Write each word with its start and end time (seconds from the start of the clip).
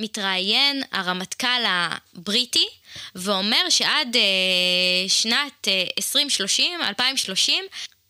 מתראיין 0.00 0.82
הרמטכ"ל 0.92 1.62
הבריטי 1.66 2.66
ואומר 3.14 3.68
שעד 3.68 4.16
אה, 4.16 5.08
שנת 5.08 5.68
אה, 5.68 5.84
2030, 5.98 6.80
2030, 6.82 7.64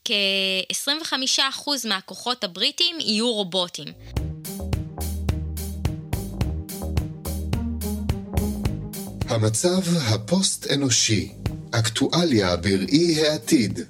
כ-25% 0.04 1.68
מהכוחות 1.88 2.44
הבריטים 2.44 3.00
יהיו 3.00 3.32
רובוטים. 3.32 3.88
המצב 9.28 9.96
הפוסט-אנושי, 9.96 11.32
אקטואליה 11.70 12.56
בראי 12.56 13.26
העתיד, 13.26 13.80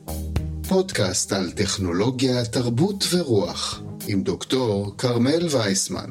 פודקאסט 0.68 1.32
על 1.32 1.50
טכנולוגיה, 1.50 2.44
תרבות 2.44 3.04
ורוח, 3.10 3.82
עם 4.08 4.22
דוקטור 4.22 4.94
כרמל 4.98 5.46
וייסמן. 5.50 6.10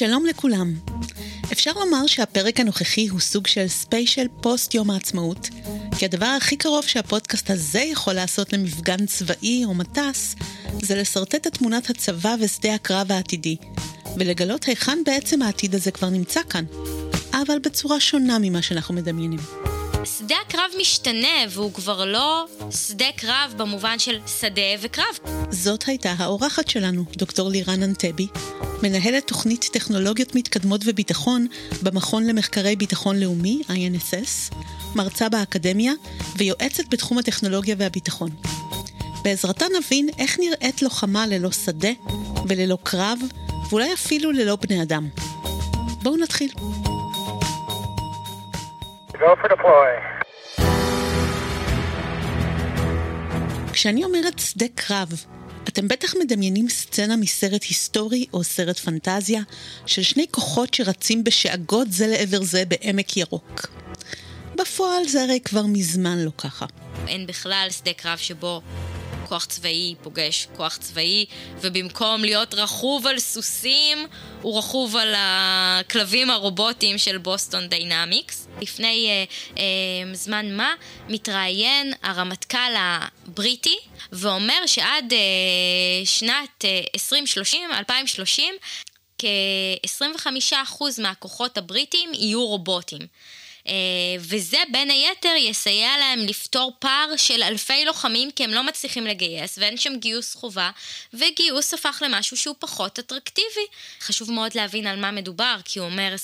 שלום 0.00 0.26
לכולם. 0.26 0.74
אפשר 1.52 1.72
לומר 1.72 2.06
שהפרק 2.06 2.60
הנוכחי 2.60 3.08
הוא 3.08 3.20
סוג 3.20 3.46
של 3.46 3.68
special 3.68 4.26
post 4.40 4.74
יום 4.74 4.90
העצמאות, 4.90 5.48
כי 5.98 6.04
הדבר 6.04 6.26
הכי 6.26 6.56
קרוב 6.56 6.84
שהפודקאסט 6.84 7.50
הזה 7.50 7.80
יכול 7.80 8.12
לעשות 8.12 8.52
למפגן 8.52 9.06
צבאי 9.06 9.64
או 9.64 9.74
מטס, 9.74 10.34
זה 10.82 10.94
לשרטט 10.94 11.46
את 11.46 11.54
תמונת 11.54 11.90
הצבא 11.90 12.36
ושדה 12.40 12.74
הקרב 12.74 13.12
העתידי, 13.12 13.56
ולגלות 14.16 14.64
היכן 14.64 14.98
בעצם 15.06 15.42
העתיד 15.42 15.74
הזה 15.74 15.90
כבר 15.90 16.08
נמצא 16.08 16.40
כאן, 16.50 16.64
אבל 17.32 17.58
בצורה 17.58 18.00
שונה 18.00 18.38
ממה 18.40 18.62
שאנחנו 18.62 18.94
מדמיינים. 18.94 19.40
שדה 20.04 20.34
הקרב 20.46 20.70
משתנה, 20.80 21.28
והוא 21.50 21.72
כבר 21.72 22.04
לא 22.04 22.46
שדה 22.70 23.12
קרב 23.16 23.54
במובן 23.56 23.98
של 23.98 24.18
שדה 24.40 24.62
וקרב. 24.80 25.18
זאת 25.50 25.84
הייתה 25.86 26.14
האורחת 26.18 26.68
שלנו, 26.68 27.04
דוקטור 27.16 27.48
לירן 27.48 27.82
אנטבי, 27.82 28.26
מנהלת 28.82 29.26
תוכנית 29.26 29.68
טכנולוגיות 29.72 30.34
מתקדמות 30.34 30.80
וביטחון 30.84 31.46
במכון 31.82 32.26
למחקרי 32.26 32.76
ביטחון 32.76 33.20
לאומי, 33.20 33.62
INSS, 33.68 34.54
מרצה 34.94 35.28
באקדמיה 35.28 35.92
ויועצת 36.36 36.84
בתחום 36.90 37.18
הטכנולוגיה 37.18 37.74
והביטחון. 37.78 38.30
בעזרתה 39.24 39.66
נבין 39.78 40.08
איך 40.18 40.38
נראית 40.38 40.82
לוחמה 40.82 41.26
ללא 41.26 41.50
שדה 41.50 41.92
וללא 42.48 42.78
קרב, 42.82 43.18
ואולי 43.70 43.92
אפילו 43.92 44.32
ללא 44.32 44.56
בני 44.56 44.82
אדם. 44.82 45.08
בואו 46.02 46.16
נתחיל. 46.16 46.50
Go 49.20 49.36
for 49.42 49.48
deploy. 49.48 49.90
כשאני 53.72 54.04
אומרת 54.04 54.38
שדה 54.38 54.66
קרב, 54.74 55.24
אתם 55.68 55.88
בטח 55.88 56.14
מדמיינים 56.20 56.68
סצנה 56.68 57.16
מסרט 57.16 57.62
היסטורי 57.62 58.26
או 58.32 58.44
סרט 58.44 58.78
פנטזיה 58.78 59.40
של 59.86 60.02
שני 60.02 60.26
כוחות 60.30 60.74
שרצים 60.74 61.24
בשאגות 61.24 61.92
זה 61.92 62.06
לעבר 62.06 62.42
זה 62.42 62.64
בעמק 62.68 63.16
ירוק. 63.16 63.66
בפועל 64.54 65.04
זה 65.04 65.22
הרי 65.22 65.40
כבר 65.40 65.62
מזמן 65.66 66.18
לא 66.18 66.30
ככה. 66.38 66.66
אין 67.08 67.26
בכלל 67.26 67.66
שדה 67.70 67.92
קרב 67.92 68.18
שבו 68.18 68.60
כוח 69.28 69.44
צבאי 69.44 69.94
פוגש 70.02 70.48
כוח 70.56 70.76
צבאי, 70.76 71.26
ובמקום 71.60 72.20
להיות 72.20 72.54
רכוב 72.54 73.06
על 73.06 73.18
סוסים, 73.18 73.98
הוא 74.42 74.58
רכוב 74.58 74.96
על 74.96 75.14
הכלבים 75.16 76.30
הרובוטיים 76.30 76.98
של 76.98 77.18
בוסטון 77.18 77.66
דיינמיקס. 77.68 78.48
לפני 78.62 79.08
אה, 79.08 79.24
אה, 79.58 80.14
זמן 80.14 80.56
מה 80.56 80.74
מתראיין 81.08 81.92
הרמטכ"ל 82.02 82.74
הבריטי 82.76 83.76
ואומר 84.12 84.66
שעד 84.66 85.12
אה, 85.12 85.18
שנת 86.04 86.64
אה, 86.64 86.80
2030, 86.94 87.70
2030, 87.72 88.54
כ-25% 89.18 90.82
מהכוחות 91.02 91.58
הבריטים 91.58 92.14
יהיו 92.14 92.46
רובוטים. 92.46 93.00
אה, 93.66 93.72
וזה 94.18 94.58
בין 94.72 94.90
היתר 94.90 95.34
יסייע 95.38 95.98
להם 95.98 96.18
לפתור 96.20 96.72
פער 96.78 97.16
של 97.16 97.42
אלפי 97.42 97.84
לוחמים 97.84 98.30
כי 98.30 98.44
הם 98.44 98.50
לא 98.50 98.62
מצליחים 98.62 99.06
לגייס 99.06 99.58
ואין 99.58 99.76
שם 99.76 99.96
גיוס 99.96 100.34
חובה 100.34 100.70
וגיוס 101.14 101.74
הפך 101.74 102.02
למשהו 102.06 102.36
שהוא 102.36 102.56
פחות 102.58 102.98
אטרקטיבי. 102.98 103.66
חשוב 104.00 104.32
מאוד 104.32 104.54
להבין 104.54 104.86
על 104.86 105.00
מה 105.00 105.10
מדובר 105.10 105.56
כי 105.64 105.78
הוא 105.78 105.86
אומר 105.86 106.14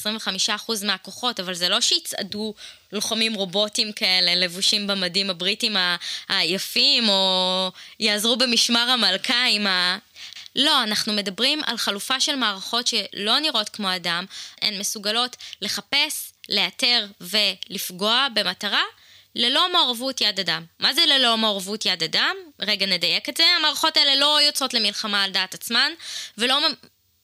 25% 0.48 0.84
מהכוחות 0.84 1.40
אבל 1.40 1.54
זה 1.54 1.68
לא 1.68 1.80
שיצעדו 1.80 2.54
לוחמים 2.92 3.34
רובוטים 3.34 3.92
כאלה 3.92 4.34
לבושים 4.34 4.86
במדים 4.86 5.30
הבריטים 5.30 5.76
היפים 6.28 7.08
או 7.08 7.70
יעזרו 8.00 8.36
במשמר 8.36 8.90
המלכה 8.90 9.44
עם 9.50 9.66
ה... 9.66 9.98
לא, 10.56 10.82
אנחנו 10.82 11.12
מדברים 11.12 11.60
על 11.66 11.76
חלופה 11.76 12.20
של 12.20 12.36
מערכות 12.36 12.86
שלא 12.86 13.38
נראות 13.38 13.68
כמו 13.68 13.96
אדם, 13.96 14.24
הן 14.62 14.78
מסוגלות 14.78 15.36
לחפש, 15.62 16.32
לאתר 16.48 17.06
ולפגוע 17.20 18.26
במטרה 18.34 18.82
ללא 19.34 19.72
מעורבות 19.72 20.20
יד 20.20 20.40
אדם. 20.40 20.64
מה 20.78 20.94
זה 20.94 21.06
ללא 21.06 21.36
מעורבות 21.36 21.86
יד 21.86 22.02
אדם? 22.02 22.36
רגע 22.60 22.86
נדייק 22.86 23.28
את 23.28 23.36
זה. 23.36 23.44
המערכות 23.56 23.96
האלה 23.96 24.14
לא 24.14 24.42
יוצאות 24.42 24.74
למלחמה 24.74 25.24
על 25.24 25.30
דעת 25.30 25.54
עצמן 25.54 25.92
ולא 26.38 26.60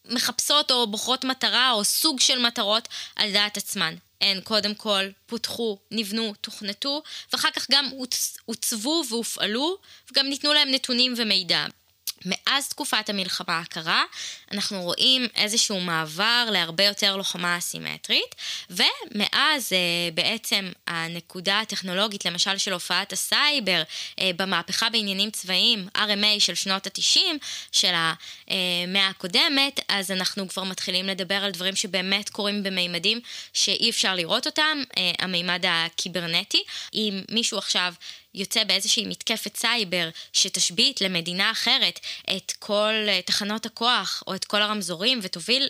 מחפשות 0.04 0.70
או 0.70 0.86
בוחרות 0.86 1.24
מטרה 1.24 1.70
או 1.70 1.84
סוג 1.84 2.20
של 2.20 2.38
מטרות 2.38 2.88
על 3.16 3.32
דעת 3.32 3.56
עצמן. 3.56 3.94
הן 4.20 4.40
קודם 4.40 4.74
כל 4.74 5.04
פותחו, 5.26 5.78
נבנו, 5.90 6.34
תוכנתו, 6.40 7.02
ואחר 7.32 7.50
כך 7.50 7.66
גם 7.70 7.90
עוצבו 8.44 9.02
והופעלו, 9.08 9.76
וגם 10.10 10.26
ניתנו 10.26 10.52
להם 10.52 10.70
נתונים 10.70 11.14
ומידע. 11.16 11.66
מאז 12.24 12.68
תקופת 12.68 13.08
המלחמה 13.08 13.58
הקרה, 13.58 14.02
אנחנו 14.52 14.82
רואים 14.82 15.26
איזשהו 15.36 15.80
מעבר 15.80 16.48
להרבה 16.50 16.84
יותר 16.84 17.16
לוחמה 17.16 17.58
אסימטרית, 17.58 18.34
ומאז 18.70 19.72
אה, 19.72 19.78
בעצם 20.14 20.72
הנקודה 20.86 21.60
הטכנולוגית, 21.60 22.24
למשל 22.24 22.58
של 22.58 22.72
הופעת 22.72 23.12
הסייבר, 23.12 23.82
אה, 24.18 24.30
במהפכה 24.36 24.90
בעניינים 24.90 25.30
צבאיים, 25.30 25.88
RMA 25.96 26.40
של 26.40 26.54
שנות 26.54 26.86
ה-90, 26.86 27.20
של 27.72 27.92
המאה 27.94 29.08
הקודמת, 29.08 29.80
אז 29.88 30.10
אנחנו 30.10 30.48
כבר 30.48 30.64
מתחילים 30.64 31.06
לדבר 31.06 31.44
על 31.44 31.50
דברים 31.50 31.76
שבאמת 31.76 32.28
קורים 32.28 32.62
במימדים 32.62 33.20
שאי 33.52 33.90
אפשר 33.90 34.14
לראות 34.14 34.46
אותם, 34.46 34.82
אה, 34.96 35.12
המימד 35.18 35.64
הקיברנטי. 35.68 36.62
אם 36.94 37.22
מישהו 37.30 37.58
עכשיו 37.58 37.94
יוצא 38.34 38.64
באיזושהי 38.64 39.06
מתקפת 39.06 39.56
סייבר 39.56 40.08
שתשבית 40.32 41.00
למדינה 41.00 41.50
אחרת 41.50 42.00
את 42.36 42.52
כל 42.58 42.94
אה, 43.08 43.20
תחנות 43.22 43.66
הכוח 43.66 44.22
או 44.26 44.34
את 44.34 44.44
כל 44.44 44.62
הרמזורים 44.62 45.18
ותוביל 45.22 45.68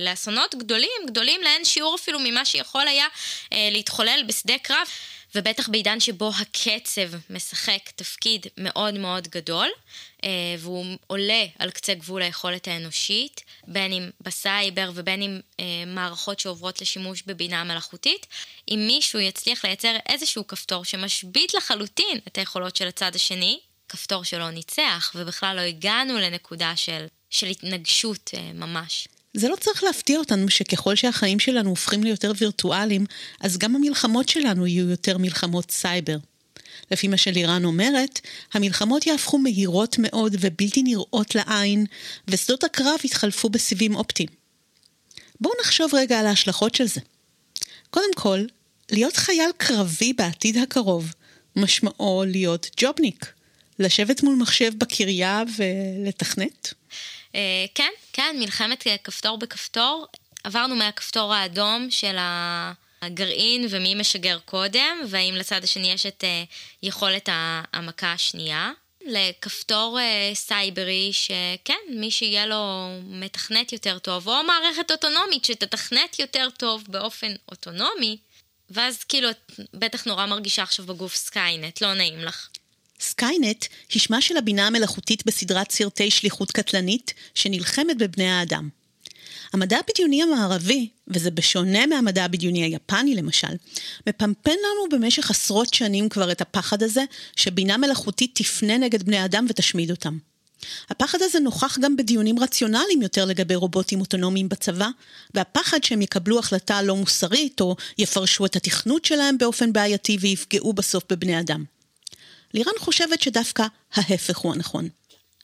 לאסונות 0.00 0.54
גדולים, 0.54 0.90
גדולים 1.06 1.40
לאין 1.42 1.64
שיעור 1.64 1.94
אפילו 1.94 2.18
ממה 2.24 2.44
שיכול 2.44 2.88
היה 2.88 3.06
אה, 3.52 3.68
להתחולל 3.72 4.20
בשדה 4.28 4.58
קרב. 4.58 4.88
ובטח 5.34 5.68
בעידן 5.68 6.00
שבו 6.00 6.30
הקצב 6.40 7.16
משחק 7.30 7.90
תפקיד 7.96 8.46
מאוד 8.56 8.94
מאוד 8.94 9.28
גדול, 9.28 9.68
והוא 10.58 10.86
עולה 11.06 11.44
על 11.58 11.70
קצה 11.70 11.94
גבול 11.94 12.22
היכולת 12.22 12.68
האנושית, 12.68 13.40
בין 13.66 13.92
אם 13.92 14.10
בסייבר 14.20 14.90
ובין 14.94 15.22
אם 15.22 15.40
אה, 15.60 15.64
מערכות 15.86 16.40
שעוברות 16.40 16.80
לשימוש 16.80 17.22
בבינה 17.26 17.64
מלאכותית. 17.64 18.26
אם 18.68 18.84
מישהו 18.86 19.20
יצליח 19.20 19.64
לייצר 19.64 19.96
איזשהו 20.08 20.46
כפתור 20.46 20.84
שמשבית 20.84 21.54
לחלוטין 21.54 22.18
את 22.28 22.38
היכולות 22.38 22.76
של 22.76 22.88
הצד 22.88 23.14
השני, 23.14 23.60
כפתור 23.88 24.24
שלא 24.24 24.50
ניצח, 24.50 25.12
ובכלל 25.14 25.56
לא 25.56 25.60
הגענו 25.60 26.18
לנקודה 26.18 26.72
של, 26.76 27.06
של 27.30 27.46
התנגשות 27.46 28.30
אה, 28.34 28.52
ממש. 28.54 29.08
זה 29.34 29.48
לא 29.48 29.56
צריך 29.56 29.84
להפתיע 29.84 30.18
אותנו 30.18 30.50
שככל 30.50 30.96
שהחיים 30.96 31.40
שלנו 31.40 31.70
הופכים 31.70 32.04
ליותר 32.04 32.32
וירטואליים, 32.38 33.06
אז 33.40 33.58
גם 33.58 33.76
המלחמות 33.76 34.28
שלנו 34.28 34.66
יהיו 34.66 34.90
יותר 34.90 35.18
מלחמות 35.18 35.70
סייבר. 35.70 36.16
לפי 36.90 37.08
מה 37.08 37.16
שלירן 37.16 37.64
אומרת, 37.64 38.20
המלחמות 38.52 39.06
יהפכו 39.06 39.38
מהירות 39.38 39.96
מאוד 39.98 40.36
ובלתי 40.40 40.82
נראות 40.82 41.34
לעין, 41.34 41.86
ושדות 42.28 42.64
הקרב 42.64 42.98
יתחלפו 43.04 43.48
בסיבים 43.48 43.96
אופטיים. 43.96 44.28
בואו 45.40 45.54
נחשוב 45.60 45.94
רגע 45.94 46.20
על 46.20 46.26
ההשלכות 46.26 46.74
של 46.74 46.86
זה. 46.86 47.00
קודם 47.90 48.14
כל, 48.14 48.40
להיות 48.90 49.16
חייל 49.16 49.50
קרבי 49.56 50.12
בעתיד 50.12 50.56
הקרוב, 50.56 51.12
משמעו 51.56 52.24
להיות 52.26 52.66
ג'ובניק. 52.76 53.32
לשבת 53.78 54.22
מול 54.22 54.36
מחשב 54.36 54.72
בקריה 54.78 55.42
ולתכנת? 55.56 56.74
אה, 57.34 57.40
כן, 57.74 57.90
כן, 58.12 58.36
מלחמת 58.38 58.86
כפתור 59.04 59.38
בכפתור. 59.38 60.06
עברנו 60.44 60.76
מהכפתור 60.76 61.34
האדום 61.34 61.86
של 61.90 62.16
הגרעין 63.02 63.66
ומי 63.70 63.94
משגר 63.94 64.38
קודם, 64.44 64.98
והאם 65.08 65.34
לצד 65.34 65.64
השני 65.64 65.92
יש 65.92 66.06
את 66.06 66.24
אה, 66.24 66.44
יכולת 66.82 67.28
המכה 67.72 68.12
השנייה. 68.12 68.72
לכפתור 69.06 69.98
אה, 69.98 70.34
סייברי 70.34 71.10
שכן, 71.12 71.78
מי 71.88 72.10
שיהיה 72.10 72.46
לו 72.46 72.88
מתכנת 73.04 73.72
יותר 73.72 73.98
טוב, 73.98 74.28
או 74.28 74.34
מערכת 74.46 74.90
אוטונומית 74.90 75.44
שתתכנת 75.44 76.18
יותר 76.18 76.48
טוב 76.58 76.84
באופן 76.88 77.32
אוטונומי, 77.48 78.16
ואז 78.70 79.04
כאילו 79.04 79.30
את 79.30 79.52
בטח 79.74 80.04
נורא 80.04 80.26
מרגישה 80.26 80.62
עכשיו 80.62 80.86
בגוף 80.86 81.14
Skynet, 81.16 81.80
לא 81.80 81.94
נעים 81.94 82.18
לך. 82.18 82.48
Skynet 83.00 83.64
היא 83.92 84.02
שמה 84.02 84.20
של 84.20 84.36
הבינה 84.36 84.66
המלאכותית 84.66 85.26
בסדרת 85.26 85.70
סרטי 85.70 86.10
שליחות 86.10 86.50
קטלנית 86.50 87.14
שנלחמת 87.34 87.98
בבני 87.98 88.30
האדם. 88.30 88.68
המדע 89.52 89.78
הבדיוני 89.78 90.22
המערבי, 90.22 90.88
וזה 91.08 91.30
בשונה 91.30 91.86
מהמדע 91.86 92.24
הבדיוני 92.24 92.62
היפני 92.62 93.14
למשל, 93.14 93.56
מפמפן 94.06 94.50
לנו 94.50 94.98
במשך 94.98 95.30
עשרות 95.30 95.74
שנים 95.74 96.08
כבר 96.08 96.32
את 96.32 96.40
הפחד 96.40 96.82
הזה 96.82 97.04
שבינה 97.36 97.76
מלאכותית 97.76 98.30
תפנה 98.34 98.78
נגד 98.78 99.02
בני 99.02 99.24
אדם 99.24 99.46
ותשמיד 99.48 99.90
אותם. 99.90 100.18
הפחד 100.90 101.18
הזה 101.22 101.40
נוכח 101.40 101.78
גם 101.78 101.96
בדיונים 101.96 102.38
רציונליים 102.38 103.02
יותר 103.02 103.24
לגבי 103.24 103.54
רובוטים 103.54 104.00
אוטונומיים 104.00 104.48
בצבא, 104.48 104.88
והפחד 105.34 105.84
שהם 105.84 106.02
יקבלו 106.02 106.38
החלטה 106.38 106.82
לא 106.82 106.96
מוסרית, 106.96 107.60
או 107.60 107.76
יפרשו 107.98 108.46
את 108.46 108.56
התכנות 108.56 109.04
שלהם 109.04 109.38
באופן 109.38 109.72
בעייתי 109.72 110.16
ויפגעו 110.20 110.72
בסוף 110.72 111.04
בבני 111.10 111.40
אדם. 111.40 111.64
לירן 112.54 112.72
חושבת 112.78 113.22
שדווקא 113.22 113.66
ההפך 113.94 114.38
הוא 114.38 114.52
הנכון. 114.52 114.88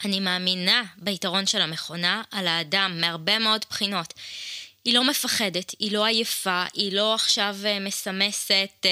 אני 0.04 0.20
מאמינה 0.20 0.82
ביתרון 0.96 1.46
של 1.46 1.60
המכונה 1.60 2.22
על 2.30 2.48
האדם 2.48 2.96
מהרבה 3.00 3.38
מאוד 3.38 3.64
בחינות. 3.70 4.14
היא 4.84 4.94
לא 4.94 5.04
מפחדת, 5.04 5.74
היא 5.78 5.92
לא 5.92 6.04
עייפה, 6.04 6.64
היא 6.74 6.92
לא 6.92 7.14
עכשיו 7.14 7.56
אה, 7.64 7.80
מסמסת 7.80 8.84
אה, 8.84 8.90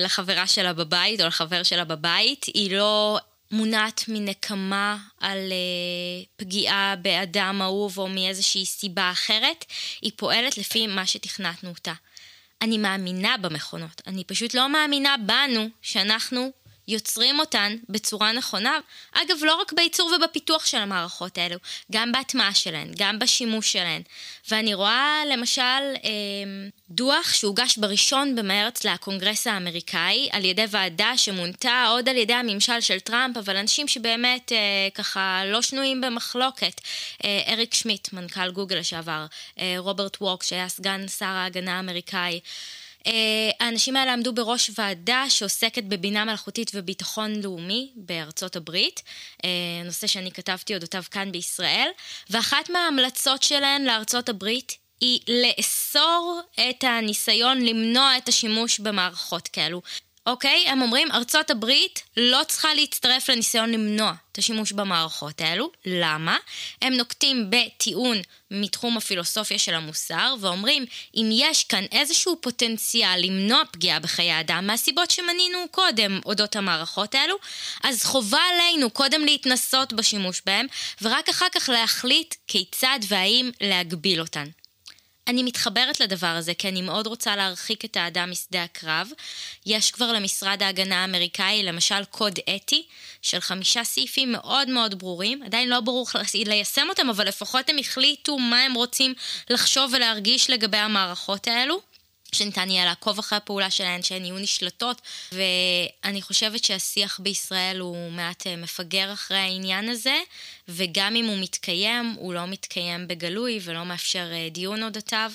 לחברה 0.00 0.46
שלה 0.46 0.72
בבית 0.72 1.20
או 1.20 1.26
לחבר 1.26 1.62
שלה 1.62 1.84
בבית, 1.84 2.44
היא 2.44 2.76
לא 2.76 3.18
מונעת 3.50 4.04
מנקמה 4.08 4.98
על 5.20 5.38
אה, 5.38 6.24
פגיעה 6.36 6.94
באדם 7.02 7.62
אהוב 7.62 7.98
או 7.98 8.08
מאיזושהי 8.08 8.66
סיבה 8.66 9.10
אחרת, 9.10 9.64
היא 10.02 10.12
פועלת 10.16 10.58
לפי 10.58 10.86
מה 10.86 11.06
שתכנתנו 11.06 11.70
אותה. 11.70 11.92
אני 12.62 12.78
מאמינה 12.78 13.36
במכונות, 13.36 14.02
אני 14.06 14.24
פשוט 14.24 14.54
לא 14.54 14.68
מאמינה 14.68 15.16
בנו 15.26 15.68
שאנחנו 15.82 16.52
יוצרים 16.88 17.40
אותן 17.40 17.76
בצורה 17.88 18.32
נכונה. 18.32 18.78
אגב, 19.12 19.36
לא 19.42 19.54
רק 19.54 19.72
בייצור 19.72 20.12
ובפיתוח 20.16 20.66
של 20.66 20.76
המערכות 20.76 21.38
האלו, 21.38 21.56
גם 21.92 22.12
בהטמעה 22.12 22.54
שלהן, 22.54 22.92
גם 22.96 23.18
בשימוש 23.18 23.72
שלהן. 23.72 24.02
ואני 24.50 24.74
רואה 24.74 25.22
למשל 25.32 25.62
אמ, 26.04 26.68
דוח 26.90 27.32
שהוגש 27.34 27.78
בראשון 27.78 28.36
במרץ 28.36 28.84
לקונגרס 28.84 29.46
האמריקאי 29.46 30.28
על 30.32 30.44
ידי 30.44 30.64
ועדה 30.70 31.12
שמונתה 31.16 31.86
עוד 31.88 32.08
על 32.08 32.16
ידי 32.16 32.32
הממשל 32.34 32.80
של 32.80 33.00
טראמפ, 33.00 33.36
אבל 33.36 33.56
אנשים 33.56 33.88
שבאמת 33.88 34.52
אה, 34.52 34.58
ככה 34.94 35.42
לא 35.46 35.62
שנויים 35.62 36.00
במחלוקת. 36.00 36.80
אה, 37.24 37.42
אריק 37.48 37.74
שמיט, 37.74 38.12
מנכ"ל 38.12 38.50
גוגל 38.50 38.76
לשעבר, 38.76 39.26
אה, 39.58 39.74
רוברט 39.78 40.16
וורק, 40.20 40.42
שהיה 40.42 40.68
סגן 40.68 41.08
שר 41.08 41.24
ההגנה 41.24 41.76
האמריקאי. 41.76 42.40
אה, 43.06 43.12
האנשים 43.60 43.96
האלה 43.96 44.12
עמדו 44.12 44.32
בראש 44.32 44.70
ועדה 44.78 45.24
שעוסקת 45.28 45.84
בבינה 45.84 46.24
מלאכותית 46.24 46.70
וביטחון 46.74 47.42
לאומי 47.42 47.92
בארצות 47.96 48.56
הברית, 48.56 49.02
אה, 49.44 49.50
נושא 49.84 50.06
שאני 50.06 50.32
כתבתי 50.32 50.74
אודותיו 50.74 51.02
כאן 51.10 51.32
בישראל, 51.32 51.88
ואחת 52.30 52.70
מההמלצות 52.70 53.42
שלהן 53.42 53.84
לארצות 53.84 54.28
הברית 54.28 54.76
היא 55.00 55.20
לאסור 55.28 56.40
את 56.54 56.84
הניסיון 56.84 57.60
למנוע 57.60 58.16
את 58.16 58.28
השימוש 58.28 58.80
במערכות 58.80 59.48
כאלו. 59.48 59.82
אוקיי? 60.26 60.68
הם 60.68 60.82
אומרים, 60.82 61.12
ארצות 61.12 61.50
הברית 61.50 62.02
לא 62.16 62.40
צריכה 62.48 62.74
להצטרף 62.74 63.28
לניסיון 63.28 63.70
למנוע 63.70 64.12
את 64.32 64.38
השימוש 64.38 64.72
במערכות 64.72 65.40
האלו. 65.40 65.70
למה? 65.84 66.36
הם 66.82 66.92
נוקטים 66.92 67.50
בטיעון 67.50 68.16
מתחום 68.50 68.96
הפילוסופיה 68.96 69.58
של 69.58 69.74
המוסר, 69.74 70.34
ואומרים, 70.40 70.86
אם 71.14 71.28
יש 71.32 71.64
כאן 71.64 71.84
איזשהו 71.92 72.36
פוטנציאל 72.40 73.20
למנוע 73.20 73.62
פגיעה 73.72 74.00
בחיי 74.00 74.40
אדם, 74.40 74.66
מהסיבות 74.66 75.10
שמנינו 75.10 75.58
קודם 75.70 76.20
אודות 76.24 76.56
המערכות 76.56 77.14
האלו, 77.14 77.36
אז 77.82 78.04
חובה 78.04 78.40
עלינו 78.52 78.90
קודם 78.90 79.24
להתנסות 79.24 79.92
בשימוש 79.92 80.42
בהם, 80.46 80.66
ורק 81.02 81.28
אחר 81.28 81.46
כך 81.54 81.68
להחליט 81.68 82.34
כיצד 82.46 82.98
והאם 83.08 83.50
להגביל 83.60 84.20
אותן. 84.20 84.46
אני 85.28 85.42
מתחברת 85.42 86.00
לדבר 86.00 86.26
הזה 86.26 86.54
כי 86.54 86.68
אני 86.68 86.82
מאוד 86.82 87.06
רוצה 87.06 87.36
להרחיק 87.36 87.84
את 87.84 87.96
האדם 87.96 88.30
משדה 88.30 88.62
הקרב. 88.62 89.08
יש 89.66 89.90
כבר 89.90 90.12
למשרד 90.12 90.62
ההגנה 90.62 91.02
האמריקאי 91.02 91.62
למשל 91.62 92.04
קוד 92.04 92.38
אתי 92.56 92.86
של 93.22 93.40
חמישה 93.40 93.84
סעיפים 93.84 94.32
מאוד 94.32 94.68
מאוד 94.68 94.98
ברורים. 94.98 95.42
עדיין 95.42 95.68
לא 95.68 95.80
ברור 95.80 96.06
ליישם 96.34 96.86
אותם, 96.88 97.10
אבל 97.10 97.28
לפחות 97.28 97.70
הם 97.70 97.78
החליטו 97.78 98.38
מה 98.38 98.62
הם 98.62 98.74
רוצים 98.74 99.14
לחשוב 99.50 99.92
ולהרגיש 99.94 100.50
לגבי 100.50 100.76
המערכות 100.76 101.48
האלו. 101.48 101.80
שניתן 102.32 102.70
יהיה 102.70 102.84
לעקוב 102.84 103.18
אחרי 103.18 103.36
הפעולה 103.36 103.70
שלהן, 103.70 104.02
שהן 104.02 104.24
יהיו 104.24 104.38
נשלטות, 104.38 105.02
ואני 105.32 106.22
חושבת 106.22 106.64
שהשיח 106.64 107.20
בישראל 107.22 107.78
הוא 107.80 108.10
מעט 108.10 108.46
אה, 108.46 108.56
מפגר 108.56 109.12
אחרי 109.12 109.38
העניין 109.38 109.88
הזה, 109.88 110.16
וגם 110.68 111.16
אם 111.16 111.24
הוא 111.24 111.38
מתקיים, 111.38 112.14
הוא 112.18 112.34
לא 112.34 112.46
מתקיים 112.46 113.08
בגלוי 113.08 113.60
ולא 113.62 113.84
מאפשר 113.84 114.28
אה, 114.32 114.48
דיון 114.52 114.82
אודותיו. 114.82 115.32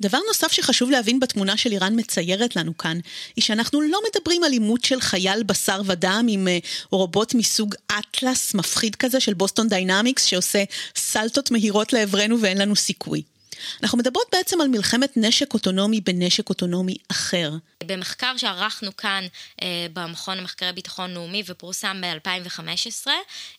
דבר 0.00 0.18
נוסף 0.28 0.52
שחשוב 0.52 0.90
להבין 0.90 1.20
בתמונה 1.20 1.56
של 1.56 1.72
איראן 1.72 2.00
מציירת 2.00 2.56
לנו 2.56 2.78
כאן, 2.78 2.98
היא 3.36 3.44
שאנחנו 3.44 3.80
לא 3.80 4.00
מדברים 4.08 4.44
על 4.44 4.52
אימות 4.52 4.84
של 4.84 5.00
חייל 5.00 5.42
בשר 5.42 5.82
ודם 5.86 6.26
עם 6.28 6.48
אה, 6.48 6.58
רובוט 6.90 7.34
מסוג 7.34 7.74
אטלס 7.98 8.54
מפחיד 8.54 8.96
כזה 8.96 9.20
של 9.20 9.34
בוסטון 9.34 9.68
דיינמיקס 9.68 10.24
שעושה 10.24 10.64
סלטות 10.96 11.50
מהירות 11.50 11.92
לעברנו 11.92 12.40
ואין 12.40 12.58
לנו 12.58 12.76
סיכוי. 12.76 13.22
אנחנו 13.82 13.98
מדברות 13.98 14.26
בעצם 14.32 14.60
על 14.60 14.68
מלחמת 14.68 15.12
נשק 15.16 15.54
אוטונומי 15.54 16.00
בנשק 16.00 16.48
אוטונומי 16.48 16.96
אחר. 17.10 17.52
במחקר 17.84 18.36
שערכנו 18.36 18.96
כאן 18.96 19.26
אה, 19.62 19.86
במכון 19.92 20.38
למחקרי 20.38 20.72
ביטחון 20.72 21.14
לאומי 21.14 21.42
ופורסם 21.46 22.00
ב-2015, 22.00 23.08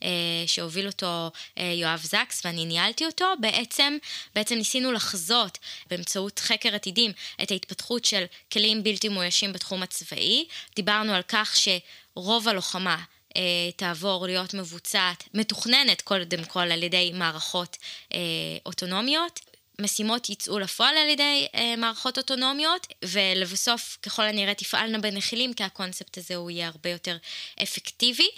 אה, 0.03 0.09
שהוביל 0.47 0.87
אותו 0.87 1.31
אה, 1.57 1.73
יואב 1.75 1.99
זקס 2.03 2.45
ואני 2.45 2.65
ניהלתי 2.65 3.05
אותו, 3.05 3.25
בעצם, 3.39 3.97
בעצם 4.35 4.55
ניסינו 4.55 4.91
לחזות 4.91 5.57
באמצעות 5.89 6.39
חקר 6.39 6.75
עתידים 6.75 7.11
את 7.43 7.51
ההתפתחות 7.51 8.05
של 8.05 8.23
כלים 8.53 8.83
בלתי 8.83 9.09
מאוישים 9.09 9.53
בתחום 9.53 9.83
הצבאי. 9.83 10.45
דיברנו 10.75 11.13
על 11.13 11.21
כך 11.27 11.55
שרוב 11.55 12.47
הלוחמה 12.47 12.97
אה, 13.37 13.71
תעבור 13.75 14.25
להיות 14.25 14.53
מבוצעת, 14.53 15.23
מתוכננת 15.33 16.01
קודם 16.01 16.43
כל 16.43 16.59
על 16.59 16.83
ידי 16.83 17.11
מערכות 17.13 17.77
אה, 18.13 18.19
אוטונומיות, 18.65 19.39
משימות 19.81 20.29
יצאו 20.29 20.59
לפועל 20.59 20.97
על 20.97 21.09
ידי 21.09 21.47
אה, 21.55 21.75
מערכות 21.77 22.17
אוטונומיות, 22.17 22.87
ולבסוף 23.05 23.97
ככל 24.01 24.23
הנראה 24.23 24.53
תפעלנה 24.53 24.97
בנחילים, 24.97 25.53
כי 25.53 25.63
הקונספט 25.63 26.17
הזה 26.17 26.35
הוא 26.35 26.51
יהיה 26.51 26.67
הרבה 26.67 26.89
יותר 26.89 27.17
אפקטיבי. 27.63 28.29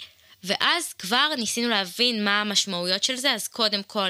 ואז 0.44 0.92
כבר 0.92 1.30
ניסינו 1.36 1.68
להבין 1.68 2.24
מה 2.24 2.40
המשמעויות 2.40 3.04
של 3.04 3.16
זה, 3.16 3.32
אז 3.32 3.48
קודם 3.48 3.82
כל, 3.82 4.08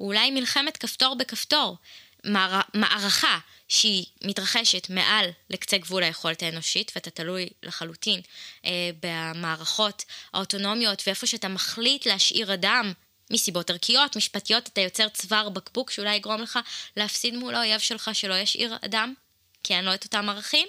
אולי 0.00 0.30
מלחמת 0.30 0.76
כפתור 0.76 1.14
בכפתור, 1.14 1.76
מער... 2.24 2.60
מערכה 2.74 3.38
שהיא 3.68 4.04
מתרחשת 4.24 4.90
מעל 4.90 5.30
לקצה 5.50 5.78
גבול 5.78 6.02
היכולת 6.02 6.42
האנושית, 6.42 6.92
ואתה 6.94 7.10
תלוי 7.10 7.48
לחלוטין 7.62 8.20
אה, 8.64 8.70
במערכות 9.02 10.04
האוטונומיות, 10.32 11.02
ואיפה 11.06 11.26
שאתה 11.26 11.48
מחליט 11.48 12.06
להשאיר 12.06 12.54
אדם 12.54 12.92
מסיבות 13.30 13.70
ערכיות, 13.70 14.16
משפטיות, 14.16 14.68
אתה 14.72 14.80
יוצר 14.80 15.08
צוואר 15.08 15.48
בקבוק 15.48 15.90
שאולי 15.90 16.16
יגרום 16.16 16.40
לך 16.40 16.58
להפסיד 16.96 17.36
מול 17.36 17.54
האויב 17.54 17.80
שלך 17.80 18.10
שלא 18.12 18.34
ישאיר 18.34 18.76
אדם, 18.84 19.14
כי 19.62 19.74
אין 19.74 19.84
לו 19.84 19.94
את 19.94 20.04
אותם 20.04 20.28
ערכים. 20.28 20.66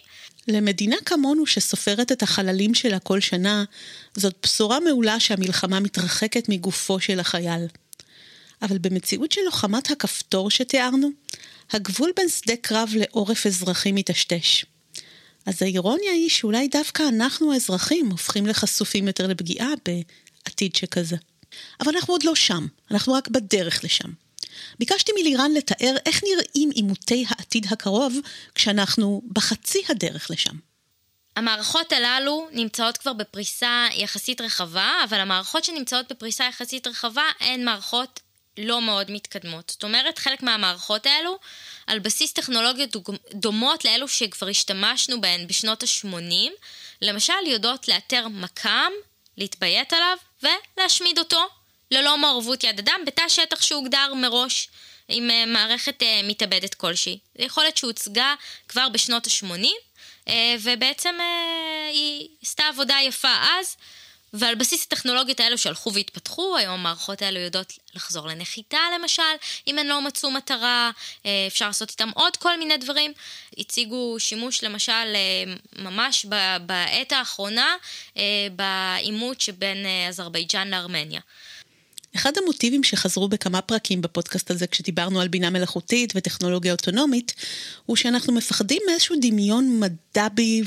למדינה 0.48 0.96
כמונו 1.06 1.46
שסופרת 1.46 2.12
את 2.12 2.24
החללים 2.24 2.74
שלה 2.74 3.00
כל 3.00 3.20
שנה, 3.20 3.64
זאת 4.16 4.36
בשורה 4.44 4.80
מעולה 4.80 5.20
שהמלחמה 5.20 5.80
מתרחקת 5.80 6.50
מגופו 6.50 7.00
של 7.00 7.20
החייל. 7.20 7.66
אבל 8.62 8.78
במציאות 8.78 9.32
של 9.32 9.42
לוחמת 9.42 9.92
הכפתור 9.92 10.52
שתיארנו, 10.52 11.10
הגבול 11.72 12.12
בין 12.16 12.30
שדה 12.30 12.56
קרב 12.56 12.90
לעורף 12.96 13.46
אזרחי 13.46 13.92
מטשטש. 13.92 14.66
אז 15.46 15.62
האירוניה 15.62 16.12
היא 16.12 16.30
שאולי 16.30 16.68
דווקא 16.68 17.04
אנחנו 17.10 17.54
האזרחים 17.54 18.10
הופכים 18.12 18.46
לחשופים 18.46 19.08
יותר 19.08 19.28
לפגיעה 19.28 19.70
בעתיד 19.86 20.76
שכזה. 20.76 21.16
אבל 21.80 21.96
אנחנו 21.96 22.14
עוד 22.14 22.24
לא 22.24 22.36
שם, 22.36 22.68
אנחנו 22.92 23.14
רק 23.14 23.28
בדרך 23.28 23.84
לשם. 23.84 24.10
ביקשתי 24.80 25.12
מלירן 25.20 25.52
לתאר 25.52 25.96
איך 26.06 26.22
נראים 26.24 26.70
עימותי 26.70 27.26
העתיד 27.30 27.68
הקרוב 27.70 28.18
כשאנחנו 28.56 29.22
בחצי 29.32 29.84
הדרך 29.90 30.32
לשם. 30.32 30.56
המערכות 31.36 31.92
הללו 31.92 32.48
נמצאות 32.52 32.98
כבר 32.98 33.14
בפריסה 33.14 33.88
יחסית 33.94 34.42
רחבה, 34.42 34.92
אבל 35.04 35.20
המערכות 35.20 35.64
שנמצאות 35.64 36.12
בפריסה 36.12 36.44
יחסית 36.44 36.88
רחבה 36.88 37.24
הן 37.40 37.66
מערכות 37.66 38.20
לא 38.58 38.82
מאוד 38.82 39.12
מתקדמות. 39.12 39.70
זאת 39.70 39.84
אומרת, 39.84 40.18
חלק 40.18 40.44
מהמערכות 40.44 41.06
האלו, 41.06 41.38
על 41.88 42.00
בסיס 42.00 42.34
טכנולוגיות 42.34 42.96
דומות 43.34 43.86
לאלו 43.86 44.08
שכבר 44.08 44.48
השתמשנו 44.48 45.22
בהן 45.22 45.48
בשנות 45.48 45.84
ה-80, 45.84 46.52
למשל 47.02 47.34
יודעות 47.48 47.88
לאתר 47.88 48.28
מקם, 48.28 48.92
להתביית 49.38 49.94
עליו 49.94 50.18
ולהשמיד 50.78 51.20
אותו 51.20 51.46
ללא 51.92 52.18
מעורבות 52.18 52.64
יד 52.64 52.80
אדם 52.80 53.00
בתא 53.06 53.30
שטח 53.30 53.62
שהוגדר 53.62 54.14
מראש 54.14 54.70
עם 55.08 55.32
אה, 55.32 55.46
מערכת 55.46 56.02
uh, 56.02 56.06
מתאבדת 56.24 56.74
כלשהי. 56.74 57.20
זו 57.38 57.44
יכולת 57.44 57.78
שהוצגה 57.78 58.36
כבר 58.68 58.90
בשנות 58.90 59.28
ה-80, 59.28 59.66
uh, 60.26 60.32
ובעצם 60.62 61.16
היא 61.92 62.28
עשתה 62.42 62.64
עבודה 62.68 62.96
יפה 63.04 63.36
אז, 63.60 63.78
ועל 64.38 64.56
בסיס 64.56 64.86
הטכנולוגיות 64.86 65.40
האלו 65.40 65.58
שהלכו 65.58 65.94
והתפתחו, 65.94 66.58
היום 66.58 66.74
המערכות 66.74 67.22
האלו 67.22 67.40
יודעות 67.40 67.74
לחזור 67.96 68.28
לנחיתה 68.28 68.80
למשל, 69.00 69.24
אם 69.68 69.80
הן 69.80 69.88
לא 69.88 70.02
מצאו 70.02 70.32
מטרה, 70.32 70.92
אה, 71.26 71.32
אפשר 71.48 71.68
לעשות 71.68 71.90
איתן 71.90 72.10
עוד 72.16 72.38
כל 72.38 72.58
מיני 72.58 72.78
דברים. 72.78 73.14
הציגו 73.58 74.16
שימוש 74.20 74.64
למשל 74.64 74.92
אה, 74.92 75.54
ממש 75.76 76.26
בעת 76.66 77.12
האחרונה 77.12 77.76
אה, 78.18 78.24
בעימות 78.56 79.42
שבין 79.42 79.86
אזרבייג'אן 80.10 80.68
לארמניה. 80.68 81.22
אחד 82.16 82.38
המוטיבים 82.38 82.84
שחזרו 82.84 83.28
בכמה 83.28 83.62
פרקים 83.62 84.02
בפודקאסט 84.02 84.52
הזה 84.52 84.68
כשדיברנו 84.68 85.22
על 85.22 85.28
בינה 85.28 85.50
מלאכותית 85.50 86.14
וטכנולוגיה 86.16 86.72
אוטונומית, 86.72 87.34
הוא 87.86 87.96
שאנחנו 87.96 88.34
מפחדים 88.34 88.82
מאיזשהו 88.88 89.16
דמיון 89.22 89.80
מדבי 89.80 90.62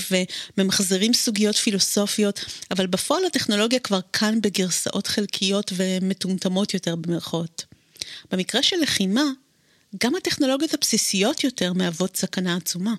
וממחזרים 0.58 1.14
סוגיות 1.14 1.56
פילוסופיות, 1.56 2.44
אבל 2.70 2.86
בפועל 2.86 3.24
הטכנולוגיה 3.24 3.78
כבר 3.78 4.00
כאן 4.12 4.40
בגרסאות 4.40 5.06
חלקיות 5.06 5.72
ומטומטמות 5.76 6.74
יותר 6.74 6.96
במרכאות. 6.96 7.64
במקרה 8.30 8.62
של 8.62 8.76
לחימה, 8.82 9.24
גם 10.02 10.14
הטכנולוגיות 10.14 10.74
הבסיסיות 10.74 11.44
יותר 11.44 11.72
מהוות 11.72 12.16
סכנה 12.16 12.56
עצומה. 12.56 12.94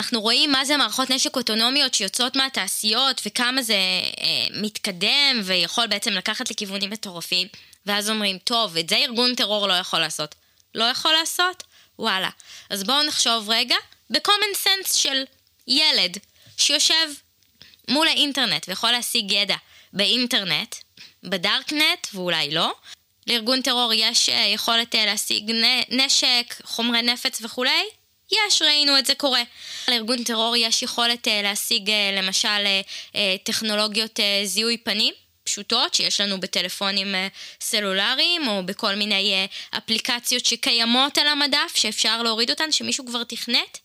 אנחנו 0.00 0.20
רואים 0.20 0.52
מה 0.52 0.64
זה 0.64 0.76
מערכות 0.76 1.10
נשק 1.10 1.36
אוטונומיות 1.36 1.94
שיוצאות 1.94 2.36
מהתעשיות 2.36 3.20
וכמה 3.26 3.62
זה 3.62 3.74
אה, 3.74 4.46
מתקדם 4.62 5.40
ויכול 5.44 5.86
בעצם 5.86 6.10
לקחת 6.10 6.50
לכיוונים 6.50 6.90
מטורפים. 6.90 7.46
ואז 7.90 8.10
אומרים, 8.10 8.38
טוב, 8.38 8.76
את 8.76 8.88
זה 8.88 8.96
ארגון 8.96 9.34
טרור 9.34 9.68
לא 9.68 9.72
יכול 9.72 9.98
לעשות. 9.98 10.34
לא 10.74 10.84
יכול 10.84 11.12
לעשות? 11.12 11.62
וואלה. 11.98 12.28
אז 12.70 12.84
בואו 12.84 13.02
נחשוב 13.02 13.50
רגע 13.50 13.76
ב-common 14.10 14.56
sense 14.64 14.96
של 14.96 15.22
ילד 15.68 16.16
שיושב 16.56 17.08
מול 17.88 18.08
האינטרנט 18.08 18.68
ויכול 18.68 18.90
להשיג 18.90 19.32
ידע 19.32 19.56
באינטרנט, 19.92 20.74
בדארקנט, 21.22 22.06
ואולי 22.14 22.50
לא. 22.50 22.72
לארגון 23.26 23.62
טרור 23.62 23.92
יש 23.94 24.28
אה, 24.28 24.46
יכולת 24.46 24.94
אה, 24.94 25.06
להשיג 25.06 25.50
נשק, 25.88 26.54
חומרי 26.64 27.02
נפץ 27.02 27.42
וכולי? 27.42 27.84
יש, 28.32 28.62
ראינו 28.62 28.98
את 28.98 29.06
זה 29.06 29.14
קורה. 29.14 29.42
לארגון 29.88 30.24
טרור 30.24 30.56
יש 30.56 30.82
יכולת 30.82 31.28
אה, 31.28 31.42
להשיג 31.42 31.90
למשל 32.18 32.66
טכנולוגיות 33.44 34.20
זיהוי 34.44 34.76
פנים. 34.76 35.14
פשוטות 35.50 35.94
שיש 35.94 36.20
לנו 36.20 36.40
בטלפונים 36.40 37.14
אה, 37.14 37.28
סלולריים 37.60 38.48
או 38.48 38.66
בכל 38.66 38.94
מיני 38.94 39.34
אה, 39.34 39.78
אפליקציות 39.78 40.44
שקיימות 40.44 41.18
על 41.18 41.26
המדף 41.26 41.72
שאפשר 41.74 42.22
להוריד 42.22 42.50
אותן, 42.50 42.72
שמישהו 42.72 43.06
כבר 43.06 43.24
תכנת? 43.24 43.78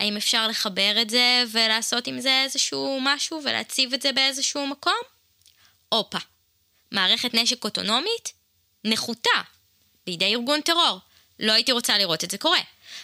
האם 0.00 0.16
אפשר 0.16 0.48
לחבר 0.48 1.02
את 1.02 1.10
זה 1.10 1.44
ולעשות 1.52 2.06
עם 2.06 2.20
זה 2.20 2.42
איזשהו 2.42 2.98
משהו 3.02 3.40
ולהציב 3.44 3.94
את 3.94 4.02
זה 4.02 4.12
באיזשהו 4.12 4.66
מקום? 4.66 4.98
הופה, 5.88 6.18
מערכת 6.92 7.34
נשק 7.34 7.64
אוטונומית 7.64 8.32
נחותה 8.84 9.40
בידי 10.06 10.34
ארגון 10.34 10.60
טרור. 10.60 10.98
לא 11.38 11.52
הייתי 11.52 11.72
רוצה 11.72 11.98
לראות 11.98 12.24
את 12.24 12.30
זה 12.30 12.38
קורה. 12.38 12.60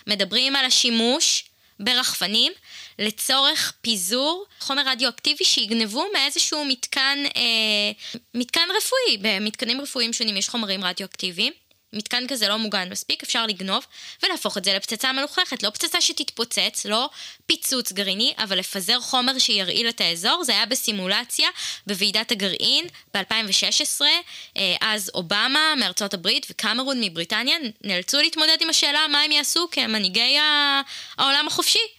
מדברים 0.06 0.56
על 0.56 0.64
השימוש 0.64 1.44
ברחפנים 1.80 2.52
לצורך 2.98 3.72
פיזור 3.80 4.46
חומר 4.60 4.82
רדיואקטיבי 4.86 5.44
שיגנבו 5.44 6.06
מאיזשהו 6.12 6.64
מתקן, 6.64 7.18
אה, 7.36 8.20
מתקן 8.34 8.68
רפואי. 8.76 9.16
במתקנים 9.20 9.80
רפואיים 9.80 10.12
שונים 10.12 10.36
יש 10.36 10.48
חומרים 10.48 10.84
רדיואקטיביים. 10.84 11.52
מתקן 11.92 12.26
כזה 12.26 12.48
לא 12.48 12.56
מוגן 12.56 12.88
מספיק, 12.90 13.22
אפשר 13.22 13.46
לגנוב 13.46 13.86
ולהפוך 14.22 14.58
את 14.58 14.64
זה 14.64 14.74
לפצצה 14.74 15.12
מלוכלכת. 15.12 15.62
לא 15.62 15.70
פצצה 15.70 16.00
שתתפוצץ, 16.00 16.86
לא 16.88 17.10
פיצוץ 17.46 17.92
גרעיני, 17.92 18.34
אבל 18.38 18.58
לפזר 18.58 19.00
חומר 19.00 19.38
שירעיל 19.38 19.88
את 19.88 20.00
האזור. 20.00 20.44
זה 20.44 20.52
היה 20.52 20.66
בסימולציה 20.66 21.48
בוועידת 21.86 22.32
הגרעין 22.32 22.86
ב-2016. 23.14 24.00
אה, 24.56 24.76
אז 24.80 25.10
אובמה 25.14 25.74
מארצות 25.78 26.14
הברית 26.14 26.46
וקמרון 26.50 27.00
מבריטניה 27.00 27.56
נאלצו 27.84 28.18
להתמודד 28.18 28.56
עם 28.60 28.70
השאלה 28.70 29.06
מה 29.08 29.20
הם 29.20 29.32
יעשו 29.32 29.68
כמנהיגי 29.70 30.36
העולם 31.18 31.46
החופשי. 31.46 31.95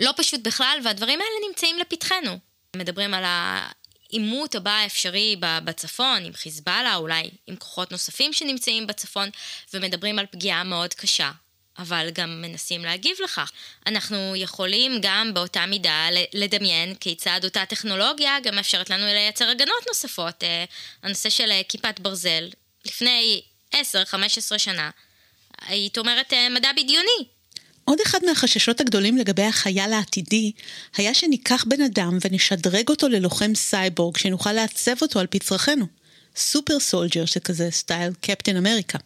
לא 0.00 0.12
פשוט 0.16 0.40
בכלל, 0.40 0.78
והדברים 0.84 1.20
האלה 1.20 1.48
נמצאים 1.48 1.78
לפתחנו. 1.78 2.38
מדברים 2.76 3.14
על 3.14 3.24
העימות 3.26 4.54
הבא 4.54 4.70
האפשרי 4.70 5.36
בצפון, 5.40 6.24
עם 6.24 6.32
חיזבאללה, 6.32 6.96
אולי 6.96 7.30
עם 7.46 7.56
כוחות 7.56 7.92
נוספים 7.92 8.32
שנמצאים 8.32 8.86
בצפון, 8.86 9.28
ומדברים 9.74 10.18
על 10.18 10.26
פגיעה 10.26 10.64
מאוד 10.64 10.94
קשה. 10.94 11.30
אבל 11.78 12.08
גם 12.12 12.42
מנסים 12.42 12.84
להגיב 12.84 13.16
לכך. 13.24 13.52
אנחנו 13.86 14.36
יכולים 14.36 14.98
גם 15.02 15.34
באותה 15.34 15.66
מידה 15.66 16.08
לדמיין 16.34 16.94
כיצד 16.94 17.40
אותה 17.44 17.66
טכנולוגיה 17.66 18.40
גם 18.42 18.54
מאפשרת 18.54 18.90
לנו 18.90 19.06
לייצר 19.06 19.48
הגנות 19.48 19.86
נוספות. 19.88 20.44
אה, 20.44 20.64
הנושא 21.02 21.30
של 21.30 21.50
אה, 21.50 21.60
כיפת 21.68 22.00
ברזל, 22.00 22.48
לפני 22.84 23.42
10-15 23.74 23.78
שנה, 24.58 24.90
היית 25.60 25.98
אומרת 25.98 26.32
אה, 26.32 26.48
מדע 26.48 26.72
בדיוני. 26.72 27.39
עוד 27.90 27.98
אחד 28.06 28.18
מהחששות 28.26 28.80
הגדולים 28.80 29.18
לגבי 29.18 29.42
החייל 29.42 29.92
העתידי, 29.92 30.52
היה 30.96 31.14
שניקח 31.14 31.64
בן 31.68 31.82
אדם 31.82 32.18
ונשדרג 32.24 32.88
אותו 32.88 33.08
ללוחם 33.08 33.54
סייבורג, 33.54 34.16
שנוכל 34.16 34.52
לעצב 34.52 35.02
אותו 35.02 35.20
על 35.20 35.26
פי 35.26 35.38
צרכינו. 35.38 35.86
super 36.36 36.80
soldier 36.80 37.24
שכזה, 37.24 37.68
style 37.70 38.12
קפטן 38.20 38.56
אמריקה. 38.56 38.98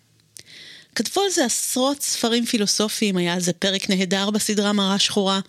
כתבו 0.95 1.21
על 1.21 1.31
זה 1.31 1.45
עשרות 1.45 2.03
ספרים 2.03 2.47
פילוסופיים, 2.47 3.17
היה 3.17 3.35
על 3.35 3.41
זה 3.41 3.53
פרק 3.53 3.91
נהדר 3.91 4.31
בסדרה 4.31 4.73
מראה 4.73 4.99
שחורה, 4.99 5.41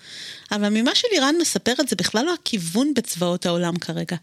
אבל 0.51 0.69
ממה 0.69 0.91
שלירן 0.95 1.35
מספרת 1.41 1.87
זה 1.89 1.95
בכלל 1.95 2.25
לא 2.25 2.33
הכיוון 2.33 2.93
בצבאות 2.93 3.45
העולם 3.45 3.77
כרגע. 3.77 4.15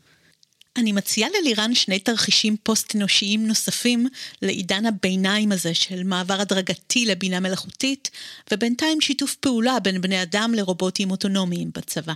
אני 0.77 0.93
מציעה 0.93 1.31
ללירן 1.39 1.75
שני 1.75 1.99
תרחישים 1.99 2.57
פוסט-אנושיים 2.63 3.47
נוספים 3.47 4.07
לעידן 4.43 4.87
הביניים 4.87 5.53
הזה 5.53 5.75
של 5.75 6.03
מעבר 6.03 6.41
הדרגתי 6.41 7.07
לבינה 7.07 7.41
מלאכותית, 7.41 8.11
ובינתיים 8.53 9.01
שיתוף 9.01 9.35
פעולה 9.35 9.81
בין 9.81 10.01
בני 10.01 10.23
אדם 10.23 10.55
לרובוטים 10.55 11.11
אוטונומיים 11.11 11.71
בצבא. 11.75 12.13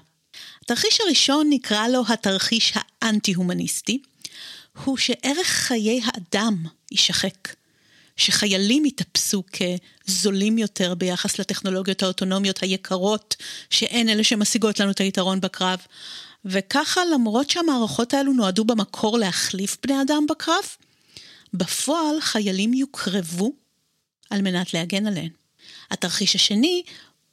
התרחיש 0.63 1.01
הראשון 1.01 1.47
נקרא 1.51 1.89
לו 1.89 2.03
התרחיש 2.09 2.73
האנטי-הומניסטי, 3.03 3.99
הוא 4.85 4.97
שערך 4.97 5.47
חיי 5.47 6.01
האדם 6.05 6.65
יישחק. 6.93 7.55
שחיילים 8.17 8.85
יתאפסו 8.85 9.43
כזולים 9.53 10.59
יותר 10.59 10.95
ביחס 10.95 11.39
לטכנולוגיות 11.39 12.03
האוטונומיות 12.03 12.63
היקרות, 12.63 13.37
שהן 13.71 14.09
אלה 14.09 14.25
שמשיגות 14.25 14.81
לנו 14.81 14.91
את 14.91 14.99
היתרון 14.99 15.41
בקרב, 15.41 15.79
וככה 16.47 17.01
למרות 17.05 17.51
שהמערכות 17.51 18.15
האלו 18.15 18.33
נועדו 18.33 18.65
במקור 18.65 19.19
להחליף 19.19 19.77
בני 19.83 20.03
אדם 20.03 20.27
בקרב, 20.31 20.65
בפועל 21.55 22.21
חיילים 22.21 22.75
יוקרבו 22.75 23.53
על 24.31 24.43
מנת 24.43 24.75
להגן 24.75 25.07
עליהן. 25.07 25.31
התרחיש 25.91 26.35
השני 26.35 26.83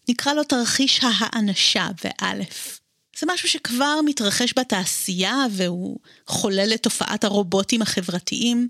נקרא 0.10 0.34
לו 0.34 0.43
תרחיש 0.43 1.00
האנשה 1.03 1.88
באלף. 2.03 2.79
זה 3.20 3.27
משהו 3.29 3.50
שכבר 3.50 4.00
מתרחש 4.05 4.53
בתעשייה 4.60 5.46
והוא 5.51 6.00
חולל 6.27 6.72
את 6.74 6.84
תופעת 6.84 7.24
הרובוטים 7.24 7.82
החברתיים. 7.82 8.70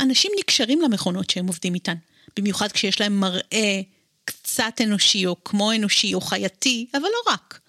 אנשים 0.00 0.32
נקשרים 0.38 0.80
למכונות 0.80 1.30
שהם 1.30 1.46
עובדים 1.46 1.74
איתן, 1.74 1.94
במיוחד 2.36 2.72
כשיש 2.72 3.00
להם 3.00 3.20
מראה 3.20 3.80
קצת 4.24 4.80
אנושי 4.82 5.26
או 5.26 5.44
כמו 5.44 5.72
אנושי 5.72 6.14
או 6.14 6.20
חייתי, 6.20 6.86
אבל 6.94 7.02
לא 7.02 7.32
רק. 7.32 7.60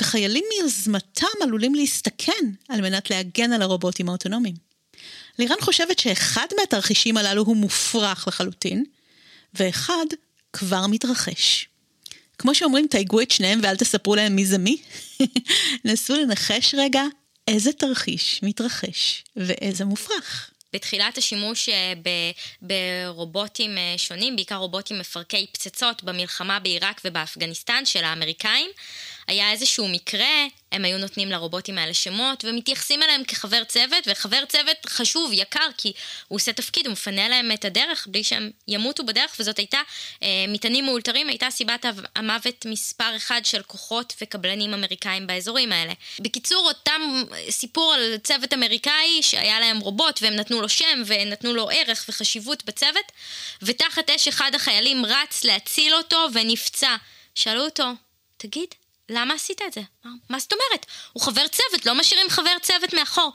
וחיילים 0.00 0.44
מיוזמתם 0.56 1.26
עלולים 1.42 1.74
להסתכן 1.74 2.32
על 2.68 2.80
מנת 2.80 3.10
להגן 3.10 3.52
על 3.52 3.62
הרובוטים 3.62 4.08
האוטונומיים. 4.08 4.54
לירן 5.38 5.60
חושבת 5.60 5.98
שאחד 5.98 6.46
מהתרחישים 6.60 7.16
הללו 7.16 7.42
הוא 7.42 7.56
מופרך 7.56 8.28
לחלוטין, 8.28 8.84
ואחד 9.54 10.06
כבר 10.52 10.86
מתרחש. 10.86 11.68
כמו 12.38 12.54
שאומרים, 12.54 12.86
תייגו 12.86 13.20
את 13.20 13.30
שניהם 13.30 13.60
ואל 13.62 13.76
תספרו 13.76 14.14
להם 14.14 14.36
מי 14.36 14.46
זה 14.46 14.58
מי. 14.58 14.76
נסו 15.84 16.16
לנחש 16.16 16.74
רגע 16.78 17.02
איזה 17.48 17.72
תרחיש 17.72 18.40
מתרחש 18.42 19.24
ואיזה 19.36 19.84
מופרך. 19.84 20.50
בתחילת 20.72 21.18
השימוש 21.18 21.68
אה, 21.68 21.92
ברובוטים 22.62 23.78
אה, 23.78 23.94
שונים, 23.96 24.36
בעיקר 24.36 24.54
רובוטים 24.54 24.98
מפרקי 24.98 25.46
פצצות 25.52 26.02
במלחמה 26.02 26.58
בעיראק 26.60 27.00
ובאפגניסטן 27.04 27.84
של 27.84 28.04
האמריקאים, 28.04 28.70
היה 29.26 29.50
איזשהו 29.50 29.88
מקרה, 29.88 30.46
הם 30.72 30.84
היו 30.84 30.98
נותנים 30.98 31.30
לרובוטים 31.30 31.78
האלה 31.78 31.94
שמות 31.94 32.44
ומתייחסים 32.44 33.02
אליהם 33.02 33.24
כחבר 33.24 33.64
צוות, 33.64 34.04
וחבר 34.06 34.44
צוות 34.44 34.76
חשוב, 34.86 35.30
יקר, 35.32 35.68
כי 35.76 35.92
הוא 36.28 36.36
עושה 36.36 36.52
תפקיד, 36.52 36.86
הוא 36.86 36.92
מפנה 36.92 37.28
להם 37.28 37.52
את 37.52 37.64
הדרך 37.64 38.06
בלי 38.10 38.24
שהם 38.24 38.50
ימותו 38.68 39.06
בדרך, 39.06 39.36
וזאת 39.40 39.58
הייתה, 39.58 39.80
אה, 40.22 40.28
מטענים 40.48 40.84
מאולתרים 40.84 41.28
הייתה 41.28 41.50
סיבת 41.50 41.84
המוות 42.16 42.66
מספר 42.66 43.16
אחד 43.16 43.40
של 43.44 43.62
כוחות 43.62 44.14
וקבלנים 44.20 44.74
אמריקאים 44.74 45.26
באזורים 45.26 45.72
האלה. 45.72 45.92
בקיצור, 46.20 46.68
אותם 46.68 47.24
סיפור 47.50 47.94
על 47.94 48.18
צוות 48.22 48.52
אמריקאי 48.52 49.22
שהיה 49.22 49.60
להם 49.60 49.78
רובוט 49.78 50.22
והם 50.22 50.34
נתנו 50.34 50.60
לו 50.60 50.68
שם 50.68 51.02
ונתנו 51.06 51.54
לו 51.54 51.68
ערך 51.70 52.04
וחשיבות 52.08 52.64
בצוות, 52.64 53.12
ותחת 53.62 54.10
אש 54.10 54.28
אחד 54.28 54.50
החיילים 54.54 55.06
רץ 55.06 55.44
להציל 55.44 55.94
אותו 55.94 56.26
ונפצע. 56.32 56.96
שאלו 57.34 57.64
אותו, 57.64 57.84
תגיד, 58.36 58.68
למה 59.08 59.34
עשית 59.34 59.62
את 59.66 59.72
זה? 59.72 59.80
מה, 60.30 60.38
זאת 60.38 60.52
אומרת? 60.52 60.86
הוא 61.12 61.22
חבר 61.22 61.46
צוות, 61.48 61.86
לא 61.86 61.94
משאירים 61.94 62.30
חבר 62.30 62.58
צוות 62.62 62.94
מאחור. 62.94 63.32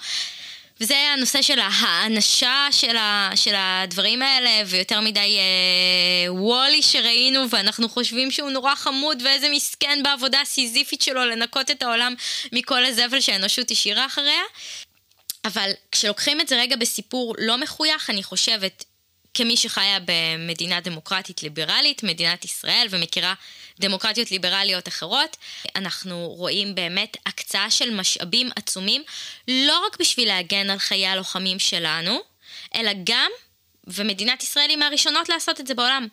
וזה 0.82 0.98
הנושא 1.14 1.42
של 1.42 1.60
האנשה 1.60 2.68
של, 2.72 2.98
ה, 2.98 3.30
של 3.36 3.54
הדברים 3.58 4.22
האלה, 4.22 4.50
ויותר 4.66 5.00
מדי 5.00 5.38
אה, 5.38 6.34
וולי 6.34 6.82
שראינו, 6.82 7.50
ואנחנו 7.50 7.90
חושבים 7.90 8.32
שהוא 8.32 8.50
נורא 8.50 8.76
חמוד, 8.76 9.22
ואיזה 9.26 9.50
מסכן 9.50 10.04
בעבודה 10.04 10.42
הסיזיפית 10.42 11.02
שלו 11.02 11.26
לנקות 11.26 11.72
את 11.72 11.84
העולם 11.84 12.14
מכל 12.52 12.86
הזבל 12.86 13.22
שהאנושות 13.22 13.72
השאירה 13.72 14.06
אחריה. 14.06 14.44
אבל 15.46 15.72
כשלוקחים 15.92 16.42
את 16.42 16.48
זה 16.48 16.60
רגע 16.60 16.76
בסיפור 16.76 17.36
לא 17.38 17.58
מחוייך, 17.58 18.10
אני 18.10 18.24
חושבת, 18.24 18.86
כמי 19.34 19.58
שחיה 19.58 19.98
במדינה 20.06 20.80
דמוקרטית 20.80 21.44
ליברלית, 21.44 22.04
מדינת 22.04 22.46
ישראל, 22.46 22.88
ומכירה 22.90 23.34
דמוקרטיות 23.80 24.32
ליברליות 24.32 24.88
אחרות, 24.88 25.38
אנחנו 25.76 26.28
רואים 26.38 26.76
באמת 26.76 27.18
הקצאה 27.26 27.72
של 27.72 27.94
משאבים 27.94 28.50
עצומים, 28.56 29.04
לא 29.48 29.86
רק 29.86 29.98
בשביל 30.00 30.28
להגן 30.28 30.70
על 30.70 30.80
חיי 30.80 31.08
הלוחמים 31.08 31.60
שלנו, 31.60 32.20
אלא 32.76 32.92
גם, 33.04 33.32
ומדינת 33.88 34.44
ישראל 34.44 34.70
היא 34.70 34.78
מהראשונות 34.78 35.30
לעשות 35.30 35.60
את 35.60 35.68
זה 35.68 35.74
בעולם, 35.74 36.08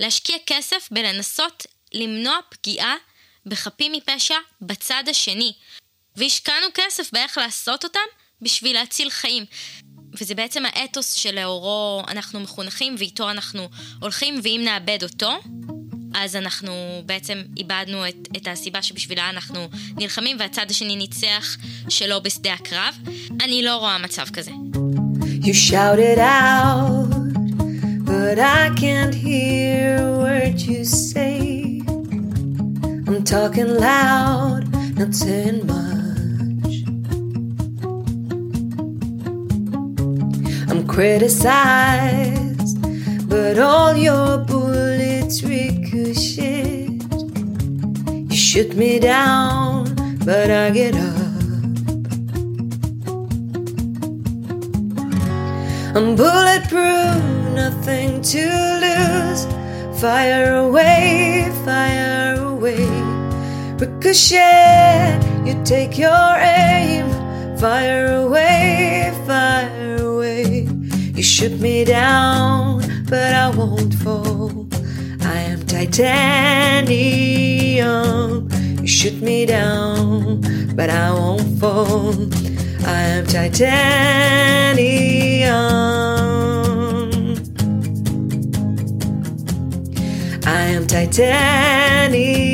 להשקיע 0.00 0.36
כסף 0.46 0.88
בלנסות 0.90 1.66
למנוע 1.92 2.38
פגיעה 2.48 2.94
בחפים 3.46 3.92
מפשע 3.92 4.36
בצד 4.60 5.04
השני. 5.10 5.52
והשקענו 6.16 6.66
כסף 6.74 7.12
באיך 7.12 7.38
לעשות 7.38 7.84
אותם 7.84 8.00
בשביל 8.42 8.74
להציל 8.74 9.10
חיים. 9.10 9.44
וזה 10.20 10.34
בעצם 10.34 10.66
האתוס 10.66 11.12
שלאורו 11.12 12.02
אנחנו 12.08 12.40
מחונכים 12.40 12.94
ואיתו 12.98 13.30
אנחנו 13.30 13.68
הולכים, 14.00 14.40
ואם 14.42 14.60
נאבד 14.64 15.02
אותו, 15.02 15.38
אז 16.14 16.36
אנחנו 16.36 17.02
בעצם 17.06 17.42
איבדנו 17.56 18.08
את, 18.08 18.28
את 18.36 18.48
הסיבה 18.48 18.82
שבשבילה 18.82 19.30
אנחנו 19.30 19.68
נלחמים, 19.96 20.36
והצד 20.40 20.66
השני 20.70 20.96
ניצח 20.96 21.56
שלא 21.88 22.18
בשדה 22.18 22.52
הקרב. 22.52 22.98
אני 23.44 23.62
לא 23.62 23.76
רואה 23.76 23.98
מצב 23.98 24.24
כזה. 24.32 24.50
You 25.42 25.54
shout 25.54 25.98
it 25.98 26.18
out, 26.18 27.10
but 28.04 28.38
I 28.38 28.70
can't 28.82 29.12
hear 29.12 29.96
a 30.06 30.12
word 30.24 30.56
you 30.60 30.84
say. 30.84 31.82
I'm 33.08 33.24
talking 33.24 33.70
loud, 33.90 34.62
not 34.98 35.12
saying 35.22 35.66
much. 35.66 36.74
I'm 40.70 40.86
criticized, 40.86 42.76
but 43.28 43.58
all 43.58 43.94
your 44.08 44.28
bullets 45.32 45.42
ricochet. 45.42 46.88
You 48.28 48.36
shoot 48.36 48.76
me 48.76 48.98
down, 48.98 49.94
but 50.24 50.50
I 50.50 50.70
get 50.70 50.94
up. 50.94 51.16
I'm 55.94 56.16
bulletproof, 56.16 57.22
nothing 57.54 58.20
to 58.22 58.44
lose. 58.84 59.46
Fire 60.00 60.56
away, 60.56 61.50
fire 61.64 62.34
away. 62.42 62.86
Ricochet, 63.78 65.18
you 65.44 65.60
take 65.64 65.98
your 65.98 66.36
aim. 66.38 67.06
Fire 67.56 68.22
away, 68.24 69.12
fire 69.26 69.96
away. 69.96 70.68
You 71.14 71.22
shoot 71.22 71.60
me 71.60 71.84
down, 71.84 72.82
but 73.08 73.34
I 73.34 73.50
won't 73.50 73.94
fall. 73.94 74.41
Titanium. 75.82 76.88
You 78.80 78.86
shoot 78.86 79.18
me 79.20 79.38
down, 79.46 80.40
but 80.76 80.88
I 80.90 81.10
won't 81.18 81.58
fall. 81.60 82.14
I 82.98 83.00
am 83.16 83.24
titanium. 83.26 83.72
I 90.44 90.62
am 90.76 90.84
titanium. 90.86 92.52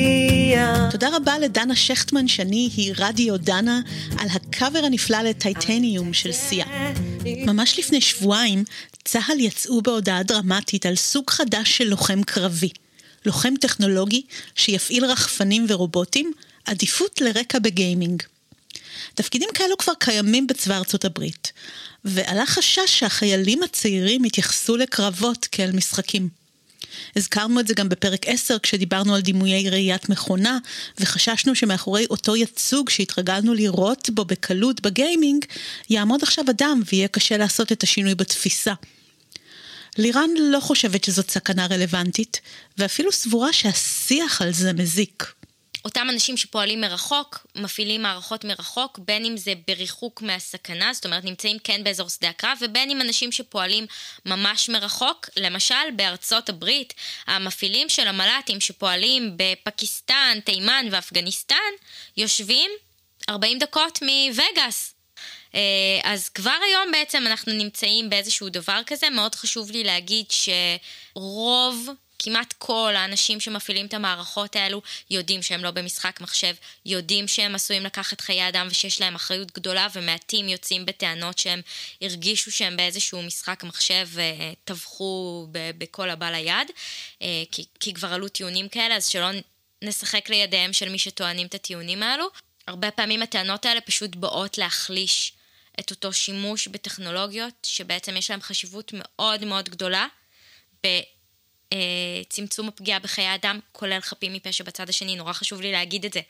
תודה 0.91 1.08
רבה 1.17 1.38
לדנה 1.38 1.76
שכטמן 1.76 2.28
שני, 2.28 2.71
היא 2.76 2.95
רדיו 2.99 3.36
דנה, 3.36 3.80
על 4.19 4.28
הקאבר 4.32 4.78
הנפלא 4.84 5.19
לטייטניום 5.23 6.12
של 6.12 6.32
סיה. 6.32 6.67
ממש 7.25 7.78
לפני 7.78 8.00
שבועיים, 8.00 8.64
צה"ל 9.04 9.41
יצאו 9.41 9.82
בהודעה 9.82 10.23
דרמטית 10.23 10.86
על 10.86 10.97
סוג 10.97 11.30
חדש 11.30 11.76
של 11.78 11.84
לוחם 11.84 12.23
קרבי. 12.23 12.69
לוחם 13.26 13.54
טכנולוגי 13.61 14.23
שיפעיל 14.54 15.04
רחפנים 15.04 15.67
ורובוטים, 15.69 16.33
עדיפות 16.65 17.21
לרקע 17.21 17.59
בגיימינג. 17.59 18.23
תפקידים 19.15 19.49
כאלו 19.54 19.76
כבר 19.78 19.93
קיימים 19.99 20.47
בצבא 20.47 20.76
ארצות 20.76 21.04
הברית, 21.04 21.52
ועלה 22.04 22.47
חשש 22.47 22.81
שהחיילים 22.87 23.63
הצעירים 23.63 24.25
יתייחסו 24.25 24.76
לקרבות 24.76 25.49
כאל 25.52 25.73
משחקים. 25.73 26.28
הזכרנו 27.17 27.61
את 27.61 27.67
זה 27.67 27.75
גם 27.75 27.89
בפרק 27.89 28.26
10 28.26 28.59
כשדיברנו 28.59 29.15
על 29.15 29.21
דימויי 29.21 29.71
ראיית 29.71 30.09
מכונה, 30.09 30.59
וחששנו 31.00 31.54
שמאחורי 31.54 32.07
אותו 32.11 32.37
ייצוג 32.37 32.91
שהתרגלנו 32.91 33.54
לראות 33.54 34.11
בו 34.11 34.25
בקלות 34.25 34.81
בגיימינג, 34.81 35.45
יעמוד 35.91 36.23
עכשיו 36.23 36.45
אדם 36.50 36.83
ויהיה 36.93 37.09
קשה 37.09 37.37
לעשות 37.37 37.73
את 37.73 37.83
השינוי 37.83 38.15
בתפיסה. 38.15 38.73
לירן 39.99 40.30
לא 40.39 40.61
חושבת 40.61 41.04
שזאת 41.04 41.30
סכנה 41.30 41.67
רלוונטית, 41.71 42.41
ואפילו 42.78 43.13
סבורה 43.13 43.52
שהשיח 43.52 44.43
על 44.43 44.52
זה 44.52 44.73
מזיק. 44.73 45.32
אותם 45.84 46.06
אנשים 46.11 46.37
שפועלים 46.37 46.80
מרחוק, 46.80 47.47
מפעילים 47.56 48.02
מערכות 48.02 48.45
מרחוק, 48.45 48.99
בין 48.99 49.25
אם 49.25 49.37
זה 49.37 49.52
בריחוק 49.67 50.23
מהסכנה, 50.23 50.93
זאת 50.93 51.04
אומרת 51.06 51.25
נמצאים 51.25 51.56
כן 51.65 51.84
באזור 51.84 52.08
שדה 52.08 52.28
הקרב, 52.28 52.58
ובין 52.61 52.91
אם 52.91 53.00
אנשים 53.00 53.32
שפועלים 53.32 53.87
ממש 54.26 54.69
מרחוק, 54.69 55.28
למשל 55.37 55.91
בארצות 55.97 56.49
הברית, 56.49 56.95
המפעילים 57.26 57.89
של 57.89 58.08
המל"טים 58.08 58.61
שפועלים 58.61 59.37
בפקיסטן, 59.37 60.39
תימן 60.45 60.87
ואפגניסטן, 60.91 61.73
יושבים 62.17 62.71
40 63.28 63.58
דקות 63.58 63.99
מווגאס. 64.02 64.98
אז 66.02 66.28
כבר 66.28 66.56
היום 66.67 66.93
בעצם 66.93 67.26
אנחנו 67.26 67.52
נמצאים 67.52 68.11
באיזשהו 68.11 68.49
דבר 68.49 68.80
כזה, 68.87 69.11
מאוד 69.11 69.34
חשוב 69.34 69.71
לי 69.71 69.84
להגיד 69.84 70.26
שרוב 70.30 71.89
כמעט 72.19 72.54
כל 72.58 72.95
האנשים 72.97 73.41
שמפעילים 73.41 73.87
את 73.87 73.95
המערכות 73.95 74.56
האלו 74.56 74.82
יודעים 75.11 75.43
שהם 75.43 75.65
לא 75.65 75.71
במשחק 75.71 76.21
מחשב, 76.21 76.54
יודעים 76.87 77.28
שהם 77.28 77.54
עשויים 77.54 77.84
לקחת 77.84 78.21
חיי 78.21 78.49
אדם 78.49 78.67
ושיש 78.71 79.00
להם 79.00 79.15
אחריות 79.15 79.52
גדולה, 79.52 79.87
ומעטים 79.95 80.49
יוצאים 80.49 80.87
בטענות 80.87 81.39
שהם 81.39 81.61
הרגישו 82.00 82.52
שהם 82.52 82.76
באיזשהו 82.76 83.23
משחק 83.23 83.65
מחשב 83.65 84.08
וטבחו 84.13 85.47
בכל 85.52 86.11
הבא 86.11 86.30
ליד, 86.30 86.71
כי, 87.52 87.65
כי 87.80 87.95
כבר 87.95 88.13
עלו 88.13 88.28
טיעונים 88.28 88.69
כאלה, 88.69 88.97
אז 88.97 89.06
שלא 89.06 89.28
נשחק 89.82 90.28
לידיהם 90.28 90.73
של 90.73 90.89
מי 90.89 90.99
שטוענים 90.99 91.47
את 91.47 91.54
הטיעונים 91.54 92.02
האלו. 92.02 92.26
הרבה 92.67 92.91
פעמים 92.91 93.23
הטענות 93.23 93.67
האלה 93.67 93.80
פשוט 93.80 94.17
באות 94.17 94.58
להחליש 94.58 95.32
את 95.80 95.91
אותו 95.91 96.12
שימוש 96.12 96.69
בטכנולוגיות, 96.69 97.54
שבעצם 97.62 98.17
יש 98.17 98.30
להם 98.30 98.41
חשיבות 98.41 98.93
מאוד 98.95 99.45
מאוד 99.45 99.69
גדולה. 99.69 100.06
צמצום 102.28 102.69
הפגיעה 102.69 102.99
בחיי 102.99 103.34
אדם, 103.34 103.60
כולל 103.73 104.00
חפים 104.00 104.32
מפשע 104.32 104.64
בצד 104.64 104.88
השני, 104.88 105.17
נורא 105.17 105.32
חשוב 105.32 105.60
לי 105.60 105.73
להגיד 105.73 106.04
את 106.04 106.12
זה. 106.12 106.21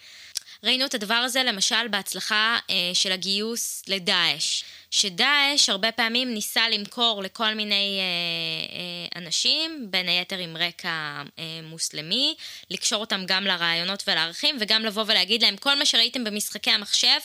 ראינו 0.65 0.85
את 0.85 0.95
הדבר 0.95 1.15
הזה 1.15 1.43
למשל 1.43 1.89
בהצלחה 1.91 2.59
אה, 2.71 2.91
של 2.95 3.13
הגיוס 3.13 3.83
לדאעש, 3.87 4.63
שדאעש 4.91 5.69
הרבה 5.69 5.93
פעמים 5.93 6.35
ניסה 6.35 6.69
למכור 6.69 7.23
לכל 7.23 7.55
מיני 7.55 7.99
אה, 8.01 8.79
אה, 8.79 9.23
אנשים, 9.23 9.87
בין 9.91 10.09
היתר 10.09 10.39
עם 10.39 10.57
רקע 10.57 11.23
אה, 11.39 11.61
מוסלמי, 11.63 12.35
לקשור 12.71 13.01
אותם 13.01 13.21
גם 13.27 13.45
לרעיונות 13.45 14.05
ולערכים, 14.07 14.57
וגם 14.61 14.85
לבוא 14.85 15.05
ולהגיד 15.07 15.43
להם, 15.43 15.57
כל 15.57 15.79
מה 15.79 15.87
שראיתם 15.87 16.25
במשחקי 16.25 16.71
המחשב, 16.71 17.19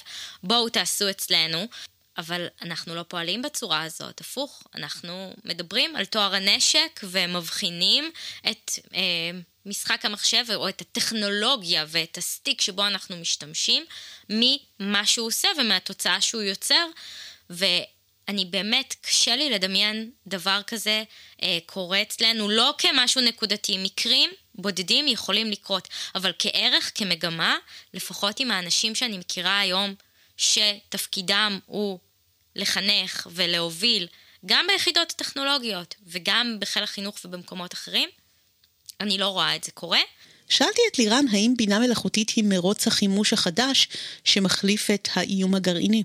בואו 0.44 0.70
תעשו 0.70 1.10
אצלנו. 1.10 1.68
אבל 2.18 2.48
אנחנו 2.62 2.96
לא 2.96 3.04
פועלים 3.08 3.42
בצורה 3.42 3.84
הזאת, 3.84 4.22
הפוך, 4.22 4.64
אנחנו 4.76 5.34
מדברים 5.44 5.96
על 5.96 6.06
טוהר 6.06 6.36
הנשק 6.36 7.00
ומבחינים 7.04 8.12
את 8.52 8.72
אה, 8.94 9.02
משחק 9.66 10.06
המחשב 10.06 10.46
או 10.56 10.70
את 10.70 10.82
הטכנולוגיה 10.82 11.86
ואת 11.88 12.18
הסטיק 12.18 12.62
שבו 12.62 12.88
אנחנו 12.88 13.18
משתמשים 13.18 13.86
ממה 14.30 15.06
שהוא 15.06 15.28
עושה 15.28 15.48
ומהתוצאה 15.58 16.22
שהוא 16.22 16.42
יוצר, 16.42 16.86
ואני 17.50 18.46
באמת, 18.46 18.96
קשה 19.02 19.36
לי 19.36 19.50
לדמיין 19.50 20.12
דבר 20.28 20.62
כזה 20.68 21.04
אה, 21.44 21.58
קורה 21.66 22.02
אצלנו, 22.02 22.50
לא 22.50 22.74
כמשהו 22.78 23.22
נקודתי, 23.22 23.78
מקרים 23.78 24.30
בודדים 24.56 25.08
יכולים 25.08 25.52
לקרות, 25.52 25.88
אבל 26.16 26.32
כערך, 26.40 26.92
כמגמה, 26.96 27.58
לפחות 27.94 28.40
עם 28.40 28.52
האנשים 28.52 28.96
שאני 28.96 29.18
מכירה 29.18 29.60
היום, 29.60 29.96
שתפקידם 30.38 31.60
הוא 31.66 32.00
לחנך 32.56 33.28
ולהוביל 33.32 34.08
גם 34.46 34.66
ביחידות 34.68 35.12
הטכנולוגיות 35.12 35.96
וגם 36.08 36.58
בחיל 36.60 36.84
החינוך 36.84 37.18
ובמקומות 37.26 37.74
אחרים, 37.74 38.10
אני 39.00 39.18
לא 39.18 39.28
רואה 39.28 39.56
את 39.56 39.64
זה 39.64 39.72
קורה. 39.72 40.00
שאלתי 40.50 40.82
את 40.92 41.00
לירן 41.00 41.26
האם 41.32 41.54
בינה 41.58 41.80
מלאכותית 41.80 42.30
היא 42.30 42.44
מרוץ 42.44 42.88
החימוש 42.88 43.34
החדש 43.34 43.88
שמחליף 44.24 44.92
את 44.92 45.10
האיום 45.14 45.56
הגרעיני. 45.56 46.04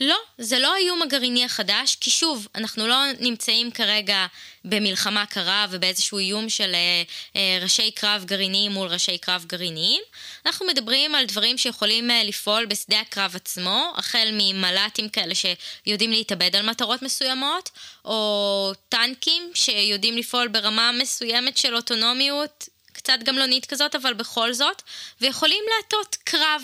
לא, 0.00 0.16
זה 0.38 0.58
לא 0.58 0.74
האיום 0.74 1.02
הגרעיני 1.02 1.44
החדש, 1.44 1.96
כי 2.00 2.10
שוב, 2.10 2.48
אנחנו 2.54 2.86
לא 2.86 2.96
נמצאים 3.20 3.70
כרגע 3.70 4.26
במלחמה 4.64 5.26
קרה 5.26 5.66
ובאיזשהו 5.70 6.18
איום 6.18 6.48
של 6.48 6.74
אה, 6.74 7.02
אה, 7.36 7.58
ראשי 7.62 7.90
קרב 7.90 8.24
גרעיניים 8.24 8.72
מול 8.72 8.88
ראשי 8.88 9.18
קרב 9.18 9.44
גרעיניים. 9.48 10.02
אנחנו 10.46 10.66
מדברים 10.66 11.14
על 11.14 11.24
דברים 11.24 11.58
שיכולים 11.58 12.10
אה, 12.10 12.24
לפעול 12.24 12.66
בשדה 12.66 13.00
הקרב 13.00 13.36
עצמו, 13.36 13.92
החל 13.96 14.28
ממל"טים 14.32 15.08
כאלה 15.08 15.34
שיודעים 15.34 16.10
להתאבד 16.10 16.56
על 16.56 16.70
מטרות 16.70 17.02
מסוימות, 17.02 17.70
או 18.04 18.72
טנקים 18.88 19.50
שיודעים 19.54 20.16
לפעול 20.16 20.48
ברמה 20.48 20.92
מסוימת 20.92 21.56
של 21.56 21.76
אוטונומיות, 21.76 22.68
קצת 22.92 23.18
גמלונית 23.24 23.66
כזאת, 23.66 23.94
אבל 23.94 24.14
בכל 24.14 24.52
זאת, 24.52 24.82
ויכולים 25.20 25.64
להטות 25.76 26.16
קרב. 26.24 26.62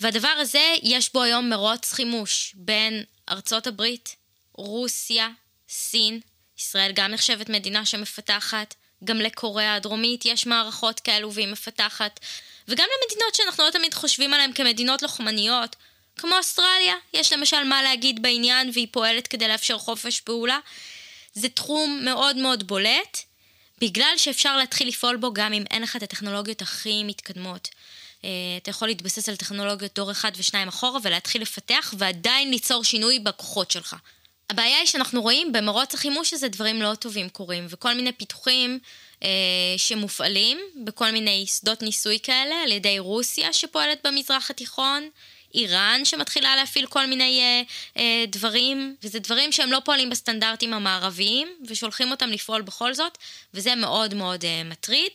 והדבר 0.00 0.28
הזה, 0.28 0.74
יש 0.82 1.12
בו 1.12 1.22
היום 1.22 1.50
מרוץ 1.50 1.92
חימוש 1.92 2.52
בין 2.54 3.04
ארצות 3.28 3.66
הברית, 3.66 4.16
רוסיה, 4.52 5.28
סין, 5.68 6.20
ישראל 6.58 6.92
גם 6.94 7.10
נחשבת 7.10 7.48
מדינה 7.48 7.86
שמפתחת, 7.86 8.74
גם 9.04 9.16
לקוריאה 9.16 9.74
הדרומית 9.74 10.24
יש 10.24 10.46
מערכות 10.46 11.00
כאלו 11.00 11.32
והיא 11.32 11.48
מפתחת, 11.48 12.20
וגם 12.68 12.86
למדינות 13.02 13.34
שאנחנו 13.34 13.64
לא 13.64 13.70
תמיד 13.70 13.94
חושבים 13.94 14.34
עליהן 14.34 14.52
כמדינות 14.52 15.02
לוחמניות, 15.02 15.76
כמו 16.16 16.36
אוסטרליה, 16.36 16.94
יש 17.12 17.32
למשל 17.32 17.64
מה 17.64 17.82
להגיד 17.82 18.22
בעניין 18.22 18.70
והיא 18.72 18.88
פועלת 18.90 19.26
כדי 19.26 19.48
לאפשר 19.48 19.78
חופש 19.78 20.20
פעולה. 20.20 20.58
זה 21.34 21.48
תחום 21.48 22.00
מאוד 22.04 22.36
מאוד 22.36 22.66
בולט, 22.66 23.18
בגלל 23.80 24.14
שאפשר 24.16 24.56
להתחיל 24.56 24.88
לפעול 24.88 25.16
בו 25.16 25.32
גם 25.32 25.52
אם 25.52 25.64
אין 25.70 25.82
לך 25.82 25.96
את 25.96 26.02
הטכנולוגיות 26.02 26.62
הכי 26.62 27.04
מתקדמות. 27.04 27.68
אה, 28.24 28.30
אתה 28.62 28.70
יכול 28.70 28.88
להתבסס 28.88 29.28
על 29.28 29.36
טכנולוגיות 29.36 29.94
דור 29.94 30.10
אחד 30.10 30.32
ושניים 30.36 30.68
אחורה 30.68 30.98
ולהתחיל 31.02 31.42
לפתח 31.42 31.94
ועדיין 31.98 32.50
ליצור 32.50 32.84
שינוי 32.84 33.18
בכוחות 33.18 33.70
שלך. 33.70 33.96
הבעיה 34.50 34.78
היא 34.78 34.86
שאנחנו 34.86 35.22
רואים 35.22 35.52
במרוץ 35.52 35.94
החימוש 35.94 36.32
הזה 36.32 36.48
דברים 36.48 36.82
לא 36.82 36.94
טובים 36.94 37.28
קורים, 37.28 37.66
וכל 37.70 37.94
מיני 37.94 38.12
פיתוחים 38.12 38.78
אה, 39.22 39.28
שמופעלים 39.76 40.58
בכל 40.84 41.10
מיני 41.10 41.46
שדות 41.46 41.82
ניסוי 41.82 42.18
כאלה 42.22 42.54
על 42.62 42.72
ידי 42.72 42.98
רוסיה 42.98 43.52
שפועלת 43.52 44.06
במזרח 44.06 44.50
התיכון, 44.50 45.08
איראן 45.54 46.00
שמתחילה 46.04 46.56
להפעיל 46.56 46.86
כל 46.86 47.06
מיני 47.06 47.40
אה, 47.40 47.62
אה, 47.96 48.24
דברים, 48.28 48.96
וזה 49.02 49.18
דברים 49.18 49.52
שהם 49.52 49.72
לא 49.72 49.78
פועלים 49.84 50.10
בסטנדרטים 50.10 50.72
המערביים, 50.72 51.48
ושולחים 51.68 52.10
אותם 52.10 52.28
לפעול 52.28 52.62
בכל 52.62 52.94
זאת, 52.94 53.18
וזה 53.54 53.74
מאוד 53.74 54.14
מאוד 54.14 54.44
אה, 54.44 54.62
מטריד, 54.64 55.10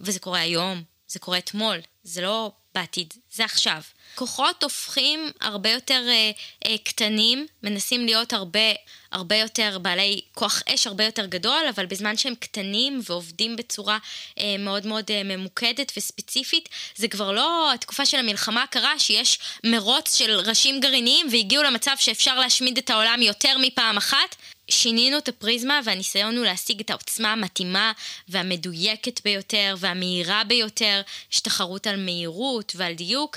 וזה 0.00 0.18
קורה 0.18 0.40
היום, 0.40 0.82
זה 1.10 1.18
קורה 1.18 1.38
אתמול, 1.38 1.76
זה 2.04 2.22
לא 2.22 2.50
בעתיד, 2.74 3.14
זה 3.32 3.44
עכשיו. 3.44 3.80
כוחות 4.14 4.62
הופכים 4.62 5.30
הרבה 5.40 5.70
יותר 5.70 6.02
אה, 6.08 6.30
אה, 6.66 6.78
קטנים, 6.78 7.46
מנסים 7.62 8.06
להיות 8.06 8.32
הרבה, 8.32 8.72
הרבה 9.12 9.36
יותר 9.36 9.78
בעלי 9.78 10.20
כוח 10.34 10.62
אש 10.74 10.86
הרבה 10.86 11.04
יותר 11.04 11.26
גדול, 11.26 11.62
אבל 11.74 11.86
בזמן 11.86 12.16
שהם 12.16 12.34
קטנים 12.34 13.00
ועובדים 13.06 13.56
בצורה 13.56 13.98
אה, 14.38 14.56
מאוד 14.58 14.86
מאוד 14.86 15.04
אה, 15.10 15.22
ממוקדת 15.24 15.92
וספציפית, 15.96 16.68
זה 16.96 17.08
כבר 17.08 17.32
לא 17.32 17.72
התקופה 17.74 18.06
של 18.06 18.16
המלחמה 18.16 18.62
הקרה, 18.62 18.98
שיש 18.98 19.38
מרוץ 19.66 20.14
של 20.16 20.30
ראשים 20.30 20.80
גרעיניים 20.80 21.26
והגיעו 21.30 21.62
למצב 21.62 21.94
שאפשר 21.98 22.38
להשמיד 22.38 22.78
את 22.78 22.90
העולם 22.90 23.22
יותר 23.22 23.58
מפעם 23.58 23.96
אחת. 23.96 24.36
שינינו 24.70 25.18
את 25.18 25.28
הפריזמה 25.28 25.80
והניסיון 25.84 26.36
הוא 26.36 26.44
להשיג 26.44 26.80
את 26.80 26.90
העוצמה 26.90 27.32
המתאימה 27.32 27.92
והמדויקת 28.28 29.20
ביותר 29.24 29.74
והמהירה 29.78 30.42
ביותר. 30.44 31.00
יש 31.32 31.40
תחרות 31.40 31.86
על 31.86 32.04
מהירות 32.04 32.72
ועל 32.76 32.94
דיוק. 32.94 33.36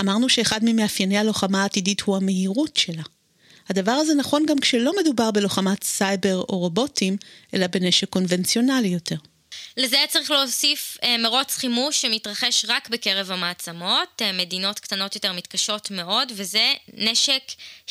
אמרנו 0.00 0.28
שאחד 0.28 0.60
ממאפייני 0.62 1.18
הלוחמה 1.18 1.62
העתידית 1.62 2.00
הוא 2.00 2.16
המהירות 2.16 2.76
שלה. 2.76 3.02
הדבר 3.68 3.92
הזה 3.92 4.14
נכון 4.14 4.46
גם 4.46 4.58
כשלא 4.58 4.92
מדובר 5.00 5.30
בלוחמת 5.30 5.84
סייבר 5.84 6.36
או 6.36 6.58
רובוטים, 6.58 7.16
אלא 7.54 7.66
בנשק 7.66 8.08
קונבנציונלי 8.08 8.88
יותר. 8.88 9.16
לזה 9.76 10.04
צריך 10.08 10.30
להוסיף 10.30 10.98
אה, 11.02 11.18
מרוץ 11.18 11.56
חימוש 11.56 12.02
שמתרחש 12.02 12.64
רק 12.68 12.88
בקרב 12.88 13.30
המעצמות, 13.30 14.22
אה, 14.22 14.32
מדינות 14.32 14.78
קטנות 14.78 15.14
יותר 15.14 15.32
מתקשות 15.32 15.90
מאוד, 15.90 16.32
וזה 16.36 16.72
נשק 16.94 17.42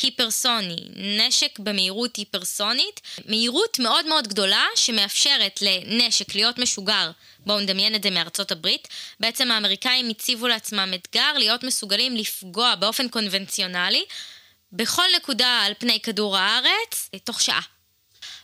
היפרסוני, 0.01 0.75
נשק 0.95 1.59
במהירות 1.59 2.15
היפרסונית, 2.15 3.01
מהירות 3.25 3.79
מאוד 3.79 4.05
מאוד 4.05 4.27
גדולה 4.27 4.65
שמאפשרת 4.75 5.59
לנשק 5.61 6.35
להיות 6.35 6.59
משוגר. 6.59 7.11
בואו 7.45 7.59
נדמיין 7.59 7.95
את 7.95 8.03
זה 8.03 8.09
מארצות 8.09 8.51
הברית. 8.51 8.87
בעצם 9.19 9.51
האמריקאים 9.51 10.09
הציבו 10.09 10.47
לעצמם 10.47 10.93
אתגר 10.95 11.33
להיות 11.37 11.63
מסוגלים 11.63 12.15
לפגוע 12.15 12.75
באופן 12.75 13.07
קונבנציונלי 13.07 14.05
בכל 14.71 15.07
נקודה 15.15 15.61
על 15.65 15.73
פני 15.79 15.99
כדור 15.99 16.37
הארץ 16.37 17.09
תוך 17.23 17.41
שעה. 17.41 17.61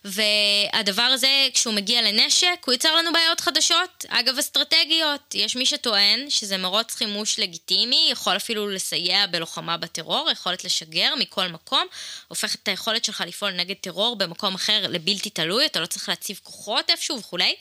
והדבר 0.05 1.01
הזה, 1.01 1.47
כשהוא 1.53 1.73
מגיע 1.73 2.01
לנשק, 2.01 2.63
הוא 2.65 2.73
ייצר 2.73 2.95
לנו 2.95 3.13
בעיות 3.13 3.39
חדשות, 3.39 4.05
אגב 4.07 4.37
אסטרטגיות. 4.37 5.35
יש 5.35 5.55
מי 5.55 5.65
שטוען 5.65 6.29
שזה 6.29 6.57
מרוץ 6.57 6.95
חימוש 6.95 7.39
לגיטימי, 7.39 8.07
יכול 8.11 8.35
אפילו 8.35 8.69
לסייע 8.69 9.27
בלוחמה 9.27 9.77
בטרור, 9.77 10.29
יכולת 10.31 10.63
לשגר 10.63 11.13
מכל 11.19 11.47
מקום, 11.47 11.87
הופך 12.27 12.55
את 12.55 12.67
היכולת 12.67 13.05
שלך 13.05 13.23
לפעול 13.27 13.51
נגד 13.51 13.75
טרור 13.81 14.15
במקום 14.15 14.55
אחר 14.55 14.85
לבלתי 14.89 15.29
תלוי, 15.29 15.65
אתה 15.65 15.79
לא 15.79 15.85
צריך 15.85 16.09
להציב 16.09 16.39
כוחות 16.43 16.89
איפשהו 16.89 17.19
וכולי. 17.19 17.55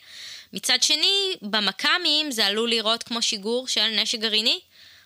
מצד 0.53 0.83
שני, 0.83 1.35
במכ"מים 1.43 2.31
זה 2.31 2.47
עלול 2.47 2.71
לראות 2.71 3.03
כמו 3.03 3.23
שיגור 3.23 3.69
של 3.69 3.87
נשק 3.87 4.19
גרעיני, 4.19 4.61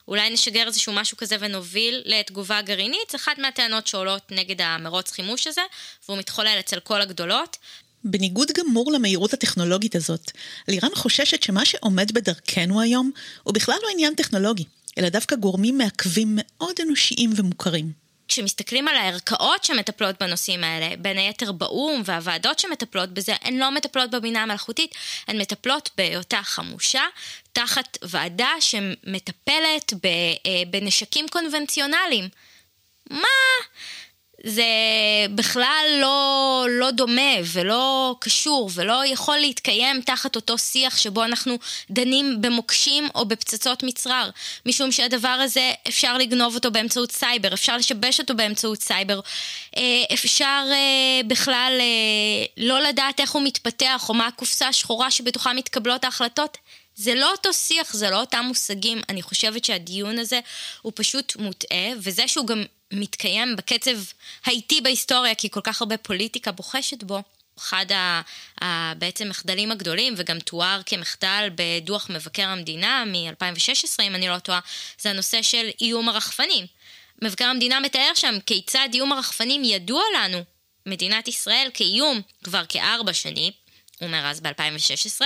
אולי 0.09 0.31
נשגר 0.31 0.67
איזשהו 0.67 0.93
משהו 0.93 1.17
כזה 1.17 1.37
ונוביל 1.41 2.03
לתגובה 2.05 2.63
גרעינית, 2.63 3.11
זה 3.11 3.17
אחת 3.17 3.39
מהטענות 3.39 3.87
שעולות 3.87 4.23
נגד 4.31 4.61
המרוץ 4.61 5.11
חימוש 5.11 5.47
הזה, 5.47 5.63
והוא 6.09 6.19
מתחולל 6.19 6.57
אצל 6.61 6.81
כל 6.81 7.01
הגדולות. 7.01 7.57
בניגוד 8.05 8.53
גמור 8.53 8.93
למהירות 8.93 9.33
הטכנולוגית 9.33 9.97
הזאת, 9.97 10.31
לירן 10.69 10.95
חוששת 10.95 11.43
שמה 11.43 11.65
שעומד 11.65 12.13
בדרכנו 12.13 12.81
היום 12.81 13.11
הוא 13.43 13.55
בכלל 13.55 13.77
לא 13.83 13.89
עניין 13.93 14.15
טכנולוגי, 14.15 14.65
אלא 14.99 15.09
דווקא 15.09 15.37
גורמים 15.37 15.79
מעכבים 15.79 16.29
מאוד 16.33 16.75
אנושיים 16.83 17.31
ומוכרים. 17.37 18.02
כשמסתכלים 18.33 18.89
על 18.89 18.97
הערכאות 18.97 19.65
שמטפלות 19.65 20.23
בנושאים 20.23 20.65
האלה, 20.65 20.97
בין 20.97 21.19
היתר 21.19 21.53
באו"ם 21.53 22.03
והוועדות 22.05 22.59
שמטפלות 22.59 23.11
בזה, 23.11 23.35
הן 23.43 23.59
לא 23.59 23.71
מטפלות 23.71 24.11
בבינה 24.11 24.43
המלאכותית, 24.43 24.95
הן 25.29 25.41
מטפלות 25.41 25.91
בהיותה 25.97 26.41
חמושה, 26.43 27.03
תחת 27.53 27.99
ועדה 28.03 28.51
שמטפלת 28.61 29.93
אה, 30.05 30.63
בנשקים 30.71 31.27
קונבנציונליים. 31.29 32.29
מה? 33.11 33.29
זה 34.45 34.65
בכלל 35.35 35.87
לא, 36.01 36.67
לא 36.71 36.91
דומה 36.91 37.33
ולא 37.53 38.15
קשור 38.21 38.71
ולא 38.75 39.07
יכול 39.07 39.37
להתקיים 39.39 40.01
תחת 40.01 40.37
אותו 40.37 40.59
שיח 40.59 40.99
שבו 40.99 41.25
אנחנו 41.25 41.59
דנים 41.91 42.41
במוקשים 42.41 43.09
או 43.15 43.25
בפצצות 43.25 43.83
מצרר. 43.83 44.31
משום 44.67 44.93
שהדבר 44.93 45.29
הזה 45.29 45.73
אפשר 45.89 46.19
לגנוב 46.19 46.55
אותו 46.55 46.71
באמצעות 46.71 47.13
סייבר, 47.13 47.55
אפשר 47.55 47.77
לשבש 47.77 48.21
אותו 48.21 48.35
באמצעות 48.35 48.83
סייבר, 48.83 49.21
אה, 49.77 49.83
אפשר 50.15 50.65
אה, 50.71 51.21
בכלל 51.27 51.73
לא 52.57 52.81
לדעת 52.81 53.21
איך 53.21 53.33
הוא 53.33 53.43
מתפתח 53.43 54.07
או 54.09 54.15
מה 54.15 54.27
הקופסה 54.27 54.69
השחורה 54.69 55.11
שבתוכה 55.11 55.53
מתקבלות 55.53 56.05
ההחלטות. 56.05 56.59
זה 56.95 57.15
לא 57.15 57.31
אותו 57.31 57.53
שיח, 57.53 57.93
זה 57.93 58.11
לא 58.11 58.21
אותם 58.21 58.45
מושגים. 58.49 59.01
אני 59.09 59.23
חושבת 59.23 59.65
שהדיון 59.65 60.19
הזה 60.19 60.41
הוא 60.83 60.93
פשוט 60.95 61.37
מוטעה, 61.37 61.89
וזה 61.99 62.29
שהוא 62.29 62.47
גם 62.47 62.65
מתקיים 62.93 63.57
בקצב 63.57 63.97
האיטי 64.45 64.81
בהיסטוריה, 64.81 65.35
כי 65.35 65.51
כל 65.51 65.61
כך 65.65 65.83
הרבה 65.83 65.97
פוליטיקה 65.97 66.53
בוחשת 66.53 67.03
בו, 67.03 67.23
אחד 67.59 67.93
ה, 67.93 68.21
ה, 68.65 68.95
בעצם 68.95 69.29
מחדלים 69.29 69.73
הגדולים, 69.73 70.15
וגם 70.17 70.39
תואר 70.39 70.81
כמחדל 70.87 71.49
בדוח 71.55 72.11
מבקר 72.11 72.49
המדינה 72.49 73.05
מ-2016, 73.07 74.03
אם 74.03 74.15
אני 74.15 74.29
לא 74.29 74.39
טועה, 74.39 74.61
זה 74.99 75.11
הנושא 75.11 75.43
של 75.43 75.71
איום 75.81 76.09
הרחפנים. 76.09 76.67
מבקר 77.23 77.45
המדינה 77.45 77.81
מתאר 77.81 78.11
שם 78.15 78.35
כיצד 78.47 78.89
איום 78.95 79.13
הרחפנים 79.13 79.65
ידוע 79.65 80.03
לנו, 80.17 80.45
מדינת 80.87 81.29
ישראל, 81.29 81.71
כאיום 81.75 82.21
כבר 82.45 82.63
כארבע 82.69 83.13
שנים, 83.13 83.53
הוא 84.01 84.07
אומר 84.07 84.27
אז 84.27 84.41
ב-2016, 84.41 85.21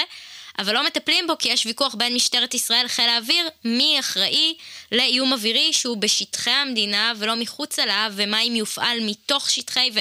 אבל 0.58 0.74
לא 0.74 0.86
מטפלים 0.86 1.26
בו 1.26 1.38
כי 1.38 1.48
יש 1.48 1.66
ויכוח 1.66 1.94
בין 1.94 2.14
משטרת 2.14 2.54
ישראל 2.54 2.84
לחיל 2.84 3.08
האוויר 3.08 3.48
מי 3.64 3.96
אחראי 4.00 4.54
לאיום 4.92 5.32
אווירי 5.32 5.72
שהוא 5.72 5.96
בשטחי 5.96 6.50
המדינה 6.50 7.12
ולא 7.16 7.36
מחוצה 7.36 7.86
לה, 7.86 8.08
ומה 8.12 8.40
אם 8.40 8.56
יופעל 8.56 8.98
מתוך 9.00 9.50
שטחי 9.50 9.90
ו... 9.94 9.98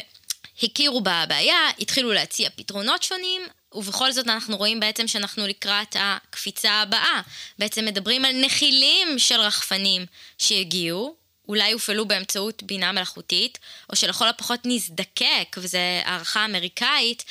הכירו 0.64 1.02
בבעיה, 1.02 1.70
התחילו 1.80 2.14
להציע 2.14 2.50
פתרונות 2.56 3.04
שונים, 3.04 3.42
ובכל 3.74 4.12
זאת 4.12 4.28
אנחנו 4.28 4.58
רואים 4.58 4.80
בעצם 4.80 5.08
שאנחנו 5.08 5.48
לקראת 5.48 5.96
הקפיצה 6.00 6.72
הבאה. 6.72 7.22
בעצם 7.60 7.86
מדברים 7.86 8.26
על 8.26 8.46
נחילים 8.46 9.20
של 9.20 9.40
רחפנים 9.40 10.06
שהגיעו, 10.38 11.16
אולי 11.48 11.72
הופעלו 11.72 12.08
באמצעות 12.08 12.64
בינה 12.64 12.92
מלאכותית, 12.92 13.60
או 13.90 13.96
שלכל 13.96 14.28
הפחות 14.28 14.60
נזדקק, 14.66 15.56
וזו 15.58 15.78
הערכה 16.06 16.46
אמריקאית, 16.46 17.26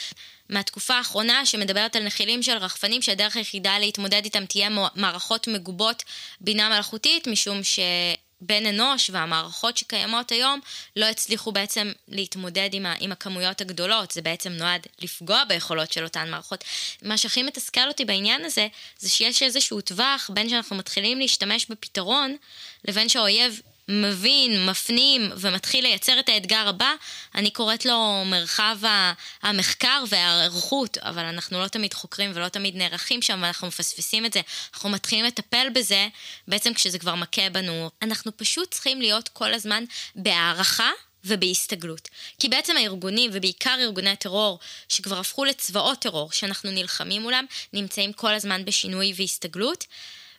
מהתקופה 0.55 0.95
האחרונה 0.95 1.47
שמדברת 1.47 1.97
על 1.97 2.05
נחילים 2.05 2.43
של 2.43 2.57
רחפנים 2.57 3.03
שהדרך 3.03 3.37
היחידה 3.37 3.79
להתמודד 3.79 4.25
איתם 4.25 4.47
תהיה 4.47 4.69
מערכות 4.95 5.49
מגובות 5.49 6.03
בינה 6.41 6.69
מלאכותית, 6.69 7.27
משום 7.27 7.65
ש... 7.65 7.79
בן 8.47 8.67
אנוש 8.67 9.11
והמערכות 9.11 9.77
שקיימות 9.77 10.33
היום 10.33 10.61
לא 10.97 11.05
הצליחו 11.05 11.53
בעצם 11.53 11.93
להתמודד 12.09 12.69
עם, 12.73 12.87
ה, 12.87 12.95
עם 13.01 13.13
הכמויות 13.13 13.61
הגדולות, 13.61 14.11
זה 14.11 14.23
בעצם 14.23 14.53
נועד 14.53 14.87
לפגוע 15.01 15.45
ביכולות 15.45 15.93
של 15.93 16.05
אותן 16.05 16.31
מערכות. 16.31 16.65
מה 17.03 17.19
שהכי 17.19 17.43
מתסכל 17.43 17.89
אותי 17.89 18.05
בעניין 18.05 18.45
הזה, 18.45 18.69
זה 18.99 19.09
שיש 19.09 19.43
איזשהו 19.43 19.81
טווח 19.81 20.31
בין 20.35 20.49
שאנחנו 20.49 20.77
מתחילים 20.77 21.19
להשתמש 21.19 21.67
בפתרון, 21.71 22.37
לבין 22.89 23.09
שהאויב 23.09 23.61
מבין, 23.89 24.67
מפנים 24.67 25.33
ומתחיל 25.37 25.85
לייצר 25.85 26.21
את 26.21 26.29
האתגר 26.29 26.69
הבא, 26.69 26.93
אני 27.35 27.51
קוראת 27.51 27.87
לו 27.87 28.23
מרחב 28.27 28.79
המחקר 29.43 30.05
וההיערכות, 30.09 30.99
אבל 30.99 31.25
אנחנו 31.25 31.61
לא 31.61 31.69
תמיד 31.69 31.95
חוקרים 31.95 32.31
ולא 32.35 32.49
תמיד 32.49 32.77
נערכים 32.77 33.23
שם, 33.23 33.39
ואנחנו 33.43 33.69
מפספסים 33.69 34.27
את 34.27 34.33
זה. 34.33 34.41
אנחנו 34.75 34.89
מתחילים 34.89 35.25
לטפל 35.25 35.67
בזה 35.75 36.09
בעצם 36.49 36.75
כשזה 36.75 36.99
כבר 36.99 37.15
מכה 37.15 37.51
בנו. 37.51 37.91
אנחנו 38.03 38.37
פשוט 38.37 38.71
צריכים 38.71 39.01
להיות 39.01 39.29
כל 39.29 39.55
הזמן 39.55 39.85
בהערכה 40.15 40.91
ובהסתגלות. 41.25 42.09
כי 42.39 42.49
בעצם 42.49 42.77
הארגונים, 42.77 43.31
ובעיקר 43.35 43.77
ארגוני 43.81 44.11
הטרור, 44.11 44.59
שכבר 44.89 45.19
הפכו 45.19 45.45
לצבאות 45.45 45.99
טרור, 45.99 46.33
שאנחנו 46.33 46.71
נלחמים 46.71 47.23
מולם, 47.23 47.45
נמצאים 47.73 48.13
כל 48.13 48.35
הזמן 48.35 48.65
בשינוי 48.65 49.13
והסתגלות. 49.17 49.85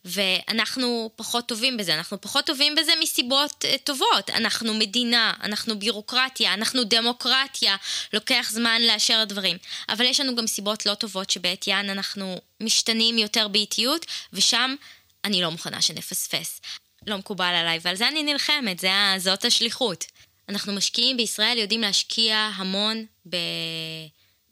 ואנחנו 0.06 1.10
פחות 1.16 1.48
טובים 1.48 1.78
בזה. 1.78 1.96
אנחנו 1.96 2.22
פחות 2.22 2.46
טובים 2.46 2.76
בזה 2.76 2.92
מסיבות 3.02 3.66
uh, 3.66 3.78
טובות. 3.84 4.30
אנחנו 4.30 4.74
מדינה, 4.74 5.34
אנחנו 5.44 5.80
בירוקרטיה, 5.80 6.54
אנחנו 6.54 6.84
דמוקרטיה, 6.84 7.76
לוקח 8.14 8.50
זמן 8.52 8.82
לאשר 8.82 9.24
דברים. 9.24 9.58
אבל 9.90 10.06
יש 10.06 10.20
לנו 10.20 10.36
גם 10.36 10.48
סיבות 10.48 10.86
לא 10.86 10.94
טובות 10.94 11.30
שבעטיין 11.30 11.90
אנחנו 11.90 12.42
משתנים 12.62 13.18
יותר 13.18 13.48
באיטיות, 13.48 14.06
ושם 14.34 14.76
אני 15.24 15.42
לא 15.42 15.52
מוכנה 15.52 15.82
שנפספס. 15.82 16.62
לא 17.08 17.18
מקובל 17.18 17.54
עליי, 17.54 17.80
ועל 17.82 17.96
זה 17.96 18.08
אני 18.08 18.24
נלחמת, 18.24 18.80
זה, 18.80 18.90
זאת 19.18 19.46
השליחות. 19.46 20.06
אנחנו 20.50 20.74
משקיעים 20.74 21.18
בישראל, 21.18 21.58
יודעים 21.58 21.82
להשקיע 21.82 22.50
המון 22.56 23.06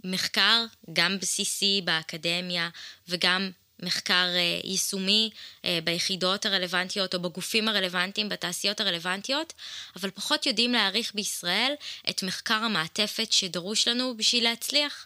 במחקר, 0.04 0.66
גם 0.94 1.20
בסיסי, 1.20 1.82
באקדמיה, 1.84 2.70
וגם 3.08 3.52
מחקר 3.84 4.28
אה, 4.36 4.60
יישומי 4.64 5.30
אה, 5.66 5.80
ביחידות 5.84 6.46
הרלוונטיות 6.46 7.16
או 7.16 7.20
בגופים 7.20 7.68
הרלוונטיים, 7.68 8.30
בתעשיות 8.30 8.82
הרלוונטיות, 8.82 9.54
אבל 9.96 10.12
פחות 10.12 10.46
יודעים 10.46 10.72
להעריך 10.72 11.12
בישראל 11.16 11.74
את 12.10 12.24
מחקר 12.24 12.54
המעטפת 12.54 13.32
שדרוש 13.32 13.88
לנו 13.88 14.18
בשביל 14.18 14.44
להצליח. 14.44 15.06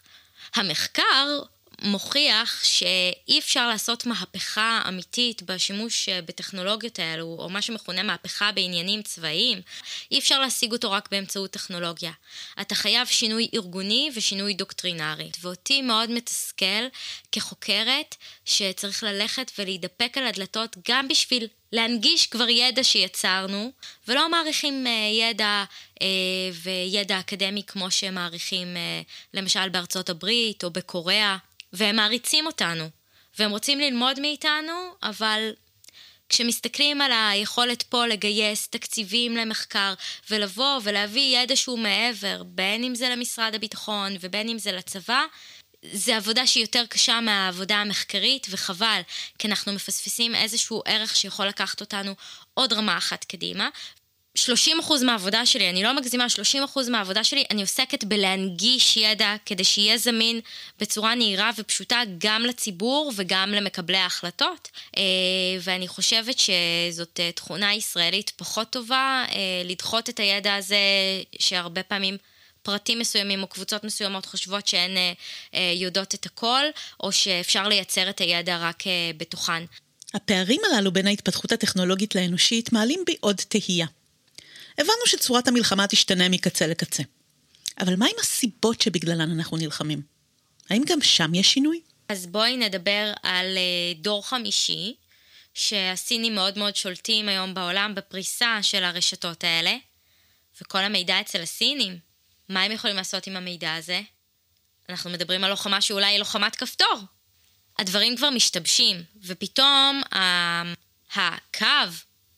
המחקר 0.54 1.40
מוכיח 1.82 2.64
שאי 2.64 3.38
אפשר 3.38 3.68
לעשות 3.68 4.06
מהפכה 4.06 4.82
אמיתית 4.88 5.42
בשימוש 5.42 6.08
אה, 6.08 6.22
בטכנולוגיות 6.22 6.98
האלו, 6.98 7.36
או 7.38 7.48
מה 7.50 7.62
שמכונה 7.62 8.02
מהפכה 8.02 8.52
בעניינים 8.52 9.02
צבאיים, 9.02 9.60
אי 10.10 10.18
אפשר 10.18 10.40
להשיג 10.40 10.72
אותו 10.72 10.90
רק 10.90 11.08
באמצעות 11.10 11.50
טכנולוגיה. 11.50 12.12
אתה 12.60 12.74
חייב 12.74 13.06
שינוי 13.06 13.48
ארגוני 13.54 14.10
ושינוי 14.14 14.54
דוקטרינרי. 14.54 15.30
ואותי 15.40 15.82
מאוד 15.82 16.10
מתסכל 16.10 16.84
כחוקרת 17.32 18.16
שצריך 18.44 19.02
ללכת 19.02 19.52
ולהידפק 19.58 20.18
על 20.18 20.26
הדלתות 20.26 20.76
גם 20.88 21.08
בשביל 21.08 21.46
להנגיש 21.72 22.26
כבר 22.26 22.48
ידע 22.48 22.84
שיצרנו, 22.84 23.72
ולא 24.08 24.30
מעריכים 24.30 24.86
uh, 24.86 24.88
ידע 25.14 25.64
uh, 25.94 26.02
וידע 26.62 27.20
אקדמי 27.20 27.62
כמו 27.66 27.90
שהם 27.90 28.14
מעריכים 28.14 28.68
uh, 28.74 29.08
למשל 29.34 29.68
בארצות 29.68 30.10
הברית 30.10 30.64
או 30.64 30.70
בקוריאה. 30.70 31.36
והם 31.72 31.96
מעריצים 31.96 32.46
אותנו, 32.46 32.90
והם 33.38 33.50
רוצים 33.50 33.80
ללמוד 33.80 34.20
מאיתנו, 34.20 34.94
אבל 35.02 35.52
כשמסתכלים 36.28 37.00
על 37.00 37.12
היכולת 37.12 37.82
פה 37.82 38.06
לגייס 38.06 38.68
תקציבים 38.68 39.36
למחקר 39.36 39.94
ולבוא 40.30 40.80
ולהביא 40.82 41.38
ידע 41.38 41.56
שהוא 41.56 41.78
מעבר, 41.78 42.42
בין 42.42 42.84
אם 42.84 42.94
זה 42.94 43.08
למשרד 43.08 43.54
הביטחון 43.54 44.16
ובין 44.20 44.48
אם 44.48 44.58
זה 44.58 44.72
לצבא, 44.72 45.24
זה 45.92 46.16
עבודה 46.16 46.46
שהיא 46.46 46.64
יותר 46.64 46.86
קשה 46.86 47.20
מהעבודה 47.20 47.76
המחקרית, 47.76 48.46
וחבל, 48.50 49.00
כי 49.38 49.48
אנחנו 49.48 49.72
מפספסים 49.72 50.34
איזשהו 50.34 50.82
ערך 50.86 51.16
שיכול 51.16 51.46
לקחת 51.46 51.80
אותנו 51.80 52.14
עוד 52.54 52.72
רמה 52.72 52.98
אחת 52.98 53.24
קדימה, 53.24 53.68
30% 54.46 55.04
מהעבודה 55.04 55.46
שלי, 55.46 55.70
אני 55.70 55.82
לא 55.82 55.96
מגזימה, 55.96 56.26
30% 56.76 56.90
מהעבודה 56.90 57.24
שלי, 57.24 57.44
אני 57.50 57.60
עוסקת 57.60 58.04
בלהנגיש 58.04 58.96
ידע 58.96 59.34
כדי 59.46 59.64
שיהיה 59.64 59.98
זמין 59.98 60.40
בצורה 60.80 61.14
נהירה 61.14 61.50
ופשוטה 61.58 62.00
גם 62.18 62.42
לציבור 62.42 63.12
וגם 63.16 63.50
למקבלי 63.50 63.96
ההחלטות. 63.96 64.68
אה, 64.96 65.02
ואני 65.60 65.88
חושבת 65.88 66.36
שזאת 66.38 67.20
אה, 67.20 67.32
תכונה 67.32 67.74
ישראלית 67.74 68.32
פחות 68.36 68.70
טובה, 68.70 69.24
אה, 69.32 69.38
לדחות 69.64 70.08
את 70.08 70.20
הידע 70.20 70.54
הזה 70.54 70.76
שהרבה 71.38 71.82
פעמים... 71.82 72.16
פרטים 72.62 72.98
מסוימים 72.98 73.42
או 73.42 73.46
קבוצות 73.46 73.84
מסוימות 73.84 74.26
חושבות 74.26 74.66
שהן 74.66 74.90
יודעות 75.74 76.14
את 76.14 76.26
הכל, 76.26 76.62
או 77.00 77.12
שאפשר 77.12 77.68
לייצר 77.68 78.10
את 78.10 78.20
הידע 78.20 78.58
רק 78.60 78.82
בתוכן. 79.16 79.64
הפערים 80.14 80.60
הללו 80.64 80.92
בין 80.92 81.06
ההתפתחות 81.06 81.52
הטכנולוגית 81.52 82.14
לאנושית 82.14 82.72
מעלים 82.72 83.00
בי 83.06 83.16
עוד 83.20 83.36
תהייה. 83.48 83.86
הבנו 84.78 85.06
שצורת 85.06 85.48
המלחמה 85.48 85.86
תשתנה 85.86 86.28
מקצה 86.28 86.66
לקצה. 86.66 87.02
אבל 87.80 87.96
מה 87.96 88.06
עם 88.06 88.16
הסיבות 88.20 88.80
שבגללן 88.80 89.30
אנחנו 89.30 89.56
נלחמים? 89.56 90.02
האם 90.70 90.82
גם 90.86 91.02
שם 91.02 91.34
יש 91.34 91.52
שינוי? 91.52 91.80
אז 92.08 92.26
בואי 92.26 92.56
נדבר 92.56 93.12
על 93.22 93.56
אה, 93.56 93.94
דור 93.96 94.26
חמישי, 94.26 94.94
שהסינים 95.54 96.34
מאוד 96.34 96.58
מאוד 96.58 96.76
שולטים 96.76 97.28
היום 97.28 97.54
בעולם 97.54 97.94
בפריסה 97.94 98.58
של 98.62 98.84
הרשתות 98.84 99.44
האלה, 99.44 99.76
וכל 100.62 100.78
המידע 100.78 101.20
אצל 101.20 101.42
הסינים. 101.42 101.98
מה 102.48 102.62
הם 102.62 102.72
יכולים 102.72 102.96
לעשות 102.96 103.26
עם 103.26 103.36
המידע 103.36 103.74
הזה? 103.74 104.00
אנחנו 104.88 105.10
מדברים 105.10 105.44
על 105.44 105.50
לוחמה 105.50 105.80
שאולי 105.80 106.06
היא 106.06 106.18
לוחמת 106.18 106.56
כפתור. 106.56 107.00
הדברים 107.78 108.16
כבר 108.16 108.30
משתבשים, 108.30 109.02
ופתאום 109.22 110.02
הקו 111.14 111.66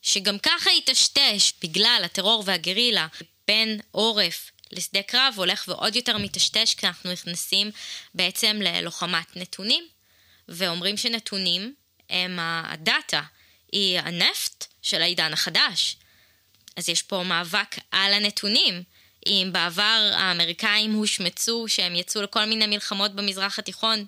שגם 0.01 0.39
ככה 0.39 0.69
היטשטש 0.69 1.53
בגלל 1.61 2.01
הטרור 2.05 2.43
והגרילה 2.45 3.07
בין 3.47 3.79
עורף 3.91 4.51
לשדה 4.71 5.01
קרב, 5.01 5.33
הולך 5.37 5.65
ועוד 5.67 5.95
יותר 5.95 6.17
מיטשטש 6.17 6.73
כי 6.73 6.87
אנחנו 6.87 7.11
נכנסים 7.11 7.71
בעצם 8.13 8.59
ללוחמת 8.61 9.37
נתונים, 9.37 9.83
ואומרים 10.47 10.97
שנתונים 10.97 11.73
הם 12.09 12.39
הדאטה, 12.41 13.21
היא 13.71 13.99
הנפט 13.99 14.65
של 14.81 15.01
העידן 15.01 15.33
החדש. 15.33 15.95
אז 16.75 16.89
יש 16.89 17.01
פה 17.01 17.23
מאבק 17.23 17.75
על 17.91 18.13
הנתונים. 18.13 18.83
אם 19.27 19.49
בעבר 19.51 20.11
האמריקאים 20.13 20.93
הושמצו 20.93 21.65
שהם 21.67 21.95
יצאו 21.95 22.21
לכל 22.21 22.45
מיני 22.45 22.67
מלחמות 22.67 23.15
במזרח 23.15 23.59
התיכון 23.59 24.05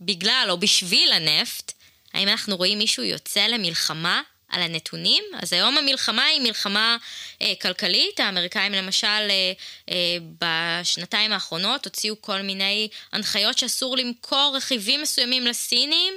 בגלל 0.00 0.46
או 0.50 0.58
בשביל 0.60 1.12
הנפט, 1.12 1.72
האם 2.14 2.28
אנחנו 2.28 2.56
רואים 2.56 2.78
מישהו 2.78 3.02
יוצא 3.02 3.46
למלחמה 3.46 4.22
על 4.48 4.62
הנתונים. 4.62 5.24
אז 5.42 5.52
היום 5.52 5.78
המלחמה 5.78 6.24
היא 6.24 6.40
מלחמה 6.40 6.96
אה, 7.42 7.52
כלכלית. 7.62 8.20
האמריקאים 8.20 8.72
למשל 8.72 9.06
אה, 9.06 9.52
אה, 9.90 10.16
בשנתיים 10.40 11.32
האחרונות 11.32 11.84
הוציאו 11.84 12.22
כל 12.22 12.42
מיני 12.42 12.88
הנחיות 13.12 13.58
שאסור 13.58 13.96
למכור 13.96 14.52
רכיבים 14.56 15.02
מסוימים 15.02 15.46
לסינים 15.46 16.14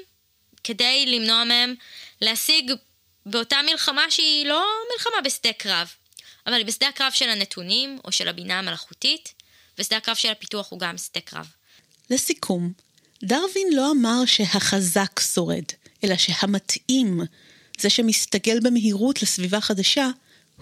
כדי 0.63 1.06
למנוע 1.08 1.44
מהם 1.44 1.76
להשיג 2.22 2.72
באותה 3.26 3.58
מלחמה 3.72 4.12
שהיא 4.12 4.46
לא 4.46 4.65
מלחמה 4.94 5.22
בשדה 5.24 5.54
קרב, 5.54 5.88
אבל 6.48 6.56
היא 6.56 6.65
בשדה 6.65 6.88
הקרב 6.88 7.12
של 7.12 7.30
הנתונים 7.30 8.00
או 8.06 8.12
של 8.12 8.28
הבינה 8.28 8.60
המלאכותית, 8.60 9.34
ושדה 9.80 9.98
הקרב 9.98 10.15
של 10.15 10.30
הפיתוח 10.30 10.72
הוא 10.72 10.80
גם 10.80 10.98
שדה 10.98 11.22
קרב. 11.22 11.48
לסיכום, 12.10 12.72
דרווין 13.24 13.67
לא 13.74 13.91
אמר 13.91 14.26
שהחזק 14.26 15.20
שורד, 15.20 15.63
אלא 16.04 16.17
שהמתאים 16.17 17.22
זה 17.82 17.89
שמסתגל 17.89 18.60
במהירות 18.60 19.22
לסביבה 19.22 19.62
חדשה, 19.62 20.10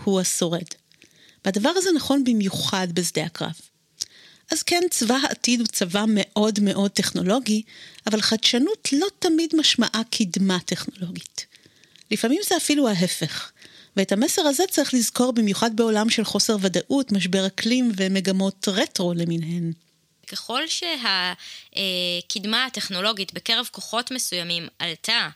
הוא 0.04 0.22
השורד. 0.22 0.68
והדבר 1.46 1.70
הזה 1.76 1.90
נכון 1.96 2.24
במיוחד 2.24 2.88
בשדה 2.94 3.24
הקרב. 3.24 3.60
אז 4.52 4.64
כן, 4.64 4.82
צבא 4.92 5.16
העתיד 5.24 5.60
הוא 5.60 5.68
צבא 5.68 6.06
מאוד 6.08 6.60
מאוד 6.60 6.92
טכנולוגי, 6.92 7.62
אבל 8.08 8.22
חדשנות 8.22 8.88
לא 8.92 9.08
תמיד 9.20 9.56
משמעה 9.58 10.02
קדמה 10.12 10.60
טכנולוגית. 10.60 11.46
לפעמים 12.12 12.42
זה 12.50 12.58
אפילו 12.58 12.88
ההפך, 12.90 13.52
ואת 13.96 14.12
המסר 14.12 14.42
הזה 14.42 14.64
צריך 14.70 14.94
לזכור 14.94 15.34
במיוחד 15.34 15.76
בעולם 15.76 16.10
של 16.10 16.24
חוסר 16.24 16.58
ודאות, 16.62 17.12
משבר 17.12 17.48
אקלים 17.48 17.92
ומגמות 17.96 18.68
רטרו 18.68 19.14
למיניהן. 19.14 19.72
ככל 20.28 20.62
שהקדמה 22.28 22.66
הטכנולוגית 22.66 23.34
בקרב 23.34 23.70
כוחות 23.72 24.12
מסוימים 24.12 24.68
עלתה, 24.80 25.30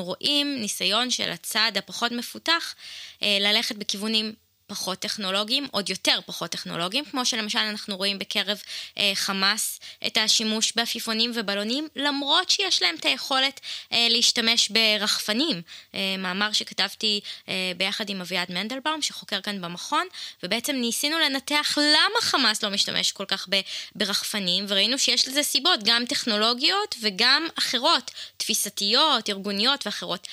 רואים 0.00 0.56
ניסיון 0.60 1.10
של 1.10 1.30
הצד 1.30 1.72
הפחות 1.76 2.12
מפותח 2.12 2.74
אה, 3.22 3.38
ללכת 3.40 3.76
בכיוונים 3.76 4.34
פחות 4.70 4.98
טכנולוגיים, 4.98 5.66
עוד 5.70 5.90
יותר 5.90 6.18
פחות 6.26 6.50
טכנולוגיים, 6.50 7.04
כמו 7.04 7.24
שלמשל 7.26 7.58
אנחנו 7.58 7.96
רואים 7.96 8.18
בקרב 8.18 8.62
אה, 8.98 9.12
חמאס 9.14 9.80
את 10.06 10.16
השימוש 10.16 10.72
בעפיפונים 10.76 11.32
ובלונים, 11.34 11.88
למרות 11.96 12.50
שיש 12.50 12.82
להם 12.82 12.94
את 13.00 13.04
היכולת 13.04 13.60
אה, 13.92 14.06
להשתמש 14.10 14.68
ברחפנים. 14.68 15.62
אה, 15.94 16.14
מאמר 16.18 16.52
שכתבתי 16.52 17.20
אה, 17.48 17.72
ביחד 17.76 18.10
עם 18.10 18.20
אביעד 18.20 18.52
מנדלבאום, 18.52 19.02
שחוקר 19.02 19.40
כאן 19.40 19.60
במכון, 19.60 20.06
ובעצם 20.42 20.76
ניסינו 20.76 21.18
לנתח 21.18 21.78
למה 21.78 22.20
חמאס 22.20 22.62
לא 22.62 22.70
משתמש 22.70 23.12
כל 23.12 23.24
כך 23.24 23.46
ב, 23.50 23.60
ברחפנים, 23.94 24.64
וראינו 24.68 24.98
שיש 24.98 25.28
לזה 25.28 25.42
סיבות, 25.42 25.80
גם 25.84 26.04
טכנולוגיות 26.06 26.94
וגם 27.02 27.46
אחרות, 27.58 28.10
תפיסתיות, 28.36 29.30
ארגוניות 29.30 29.86
ואחרות. 29.86 30.28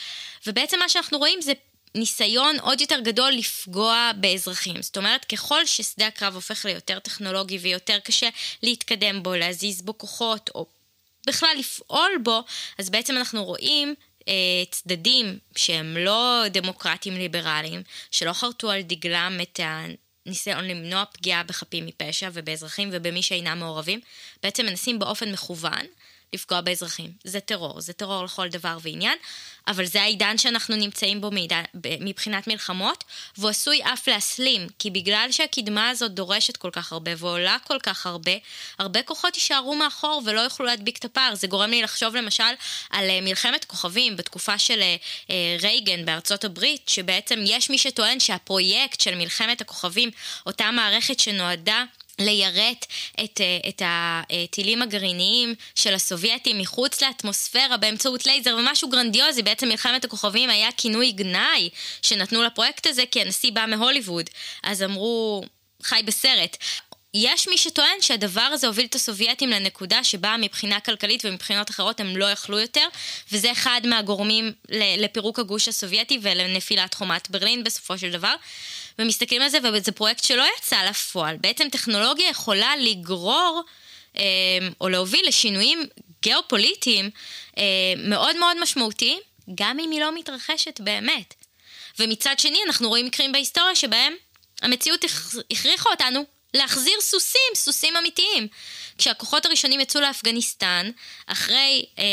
ובעצם 0.47 0.79
מה 0.79 0.89
שאנחנו 0.89 1.17
רואים 1.17 1.41
זה 1.41 1.53
ניסיון 1.97 2.59
עוד 2.59 2.81
יותר 2.81 2.99
גדול 2.99 3.31
לפגוע 3.31 4.11
באזרחים. 4.17 4.81
זאת 4.81 4.97
אומרת, 4.97 5.25
ככל 5.25 5.65
ששדה 5.65 6.07
הקרב 6.07 6.35
הופך 6.35 6.65
ליותר 6.65 6.99
טכנולוגי 6.99 7.57
ויותר 7.57 7.99
קשה 7.99 8.29
להתקדם 8.63 9.23
בו, 9.23 9.35
להזיז 9.35 9.81
בו 9.81 9.97
כוחות, 9.97 10.49
או 10.55 10.65
בכלל 11.27 11.55
לפעול 11.59 12.11
בו, 12.23 12.43
אז 12.77 12.89
בעצם 12.89 13.17
אנחנו 13.17 13.43
רואים 13.45 13.95
אה, 14.27 14.33
צדדים 14.71 15.39
שהם 15.55 15.97
לא 15.97 16.43
דמוקרטיים 16.51 17.17
ליברליים, 17.17 17.83
שלא 18.11 18.33
חרטו 18.33 18.71
על 18.71 18.81
דגלם 18.81 19.37
את 19.41 19.59
הניסיון 19.63 20.65
למנוע 20.65 21.05
פגיעה 21.05 21.43
בחפים 21.43 21.85
מפשע 21.85 22.29
ובאזרחים 22.33 22.89
ובמי 22.91 23.21
שאינם 23.21 23.59
מעורבים, 23.59 23.99
בעצם 24.43 24.65
מנסים 24.65 24.99
באופן 24.99 25.31
מכוון 25.31 25.85
לפגוע 26.33 26.61
באזרחים. 26.61 27.11
זה 27.23 27.39
טרור, 27.39 27.81
זה 27.81 27.93
טרור 27.93 28.23
לכל 28.23 28.47
דבר 28.47 28.77
ועניין, 28.81 29.17
אבל 29.67 29.85
זה 29.85 30.01
העידן 30.01 30.37
שאנחנו 30.37 30.75
נמצאים 30.75 31.21
בו 31.21 31.31
מידע, 31.31 31.61
מבחינת 31.99 32.47
מלחמות, 32.47 33.03
והוא 33.37 33.49
עשוי 33.49 33.83
אף 33.83 34.07
להסלים, 34.07 34.67
כי 34.79 34.91
בגלל 34.91 35.27
שהקדמה 35.31 35.89
הזאת 35.89 36.11
דורשת 36.11 36.57
כל 36.57 36.69
כך 36.71 36.91
הרבה 36.91 37.11
ועולה 37.17 37.57
כל 37.63 37.79
כך 37.83 38.05
הרבה, 38.05 38.31
הרבה 38.79 39.03
כוחות 39.03 39.35
יישארו 39.35 39.75
מאחור 39.75 40.21
ולא 40.25 40.41
יוכלו 40.41 40.65
להדביק 40.65 40.97
את 40.97 41.05
הפער. 41.05 41.35
זה 41.35 41.47
גורם 41.47 41.69
לי 41.69 41.81
לחשוב 41.81 42.15
למשל 42.15 42.43
על 42.89 43.09
אה, 43.09 43.21
מלחמת 43.21 43.65
כוכבים 43.65 44.17
בתקופה 44.17 44.57
של 44.57 44.81
אה, 44.81 44.95
אה, 45.29 45.57
רייגן 45.61 46.05
בארצות 46.05 46.43
הברית, 46.43 46.89
שבעצם 46.89 47.39
יש 47.45 47.69
מי 47.69 47.77
שטוען 47.77 48.19
שהפרויקט 48.19 49.01
של 49.01 49.15
מלחמת 49.15 49.61
הכוכבים, 49.61 50.11
אותה 50.45 50.71
מערכת 50.71 51.19
שנועדה 51.19 51.83
ליירט 52.19 52.85
את, 53.23 53.41
אה, 53.41 53.69
את 53.69 53.81
הטילים 53.85 54.81
הגרעיניים 54.81 55.55
של 55.75 55.93
הסובייטים 55.93 56.59
מחוץ 56.59 57.01
לאטמוספירה 57.01 57.77
באמצעות 57.77 58.25
לייזר 58.25 58.55
ומשהו 58.59 58.89
גרנדיוזי, 58.89 59.43
בעצם 59.43 59.67
מלחמת 59.67 60.05
הכוכבים 60.05 60.49
היה 60.49 60.69
כינוי 60.77 61.11
גנאי 61.11 61.69
שנתנו 62.01 62.43
לפרויקט 62.43 62.87
הזה 62.87 63.03
כי 63.11 63.21
הנשיא 63.21 63.51
בא 63.51 63.65
מהוליווד, 63.65 64.29
אז 64.63 64.83
אמרו 64.83 65.43
חי 65.83 66.01
בסרט. 66.05 66.57
יש 67.13 67.47
מי 67.47 67.57
שטוען 67.57 68.01
שהדבר 68.01 68.41
הזה 68.41 68.67
הוביל 68.67 68.85
את 68.85 68.95
הסובייטים 68.95 69.49
לנקודה 69.49 70.03
שבה 70.03 70.35
מבחינה 70.39 70.79
כלכלית 70.79 71.25
ומבחינות 71.25 71.69
אחרות 71.69 71.99
הם 71.99 72.17
לא 72.17 72.25
יכלו 72.25 72.59
יותר, 72.59 72.87
וזה 73.31 73.51
אחד 73.51 73.81
מהגורמים 73.85 74.53
לפירוק 74.97 75.39
הגוש 75.39 75.67
הסובייטי 75.67 76.19
ולנפילת 76.21 76.93
חומת 76.93 77.29
ברלין 77.29 77.63
בסופו 77.63 77.97
של 77.97 78.11
דבר. 78.11 78.35
ומסתכלים 78.99 79.41
על 79.41 79.49
זה, 79.49 79.57
וזה 79.73 79.91
פרויקט 79.91 80.23
שלא 80.23 80.43
יצא 80.57 80.83
לפועל. 80.83 81.37
בעצם 81.37 81.69
טכנולוגיה 81.69 82.29
יכולה 82.29 82.73
לגרור 82.77 83.63
אה, 84.17 84.23
או 84.81 84.89
להוביל 84.89 85.27
לשינויים 85.27 85.85
גיאופוליטיים 86.21 87.09
אה, 87.57 87.63
מאוד 87.97 88.37
מאוד 88.37 88.61
משמעותיים, 88.61 89.19
גם 89.55 89.79
אם 89.79 89.91
היא 89.91 90.01
לא 90.01 90.15
מתרחשת 90.15 90.79
באמת. 90.79 91.33
ומצד 91.99 92.35
שני, 92.39 92.59
אנחנו 92.65 92.89
רואים 92.89 93.05
מקרים 93.05 93.31
בהיסטוריה 93.31 93.75
שבהם 93.75 94.13
המציאות 94.61 95.05
הכריחה 95.51 95.89
אותנו 95.89 96.25
להחזיר 96.53 97.01
סוסים, 97.01 97.51
סוסים 97.55 97.97
אמיתיים. 97.97 98.47
כשהכוחות 98.97 99.45
הראשונים 99.45 99.79
יצאו 99.79 100.01
לאפגניסטן, 100.01 100.89
אחרי 101.27 101.85
אה, 101.99 102.03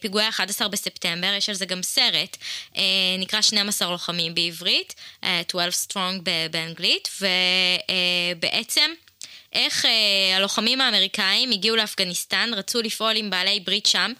פיגועי 0.00 0.28
11 0.28 0.68
בספטמבר, 0.68 1.34
יש 1.36 1.48
על 1.48 1.54
זה 1.54 1.66
גם 1.66 1.82
סרט, 1.82 2.36
אה, 2.76 2.82
נקרא 3.18 3.40
12 3.40 3.90
לוחמים 3.90 4.34
בעברית, 4.34 4.94
אה, 5.24 5.42
12 5.48 5.70
Strong 5.70 6.20
באנגלית, 6.50 7.08
ובעצם... 7.20 8.90
אה, 8.90 9.04
איך 9.54 9.84
אה, 9.84 10.36
הלוחמים 10.36 10.80
האמריקאים 10.80 11.50
הגיעו 11.50 11.76
לאפגניסטן, 11.76 12.50
רצו 12.56 12.82
לפעול 12.82 13.16
עם 13.16 13.30
בעלי 13.30 13.60
ברית 13.60 13.86
שם, 13.86 14.12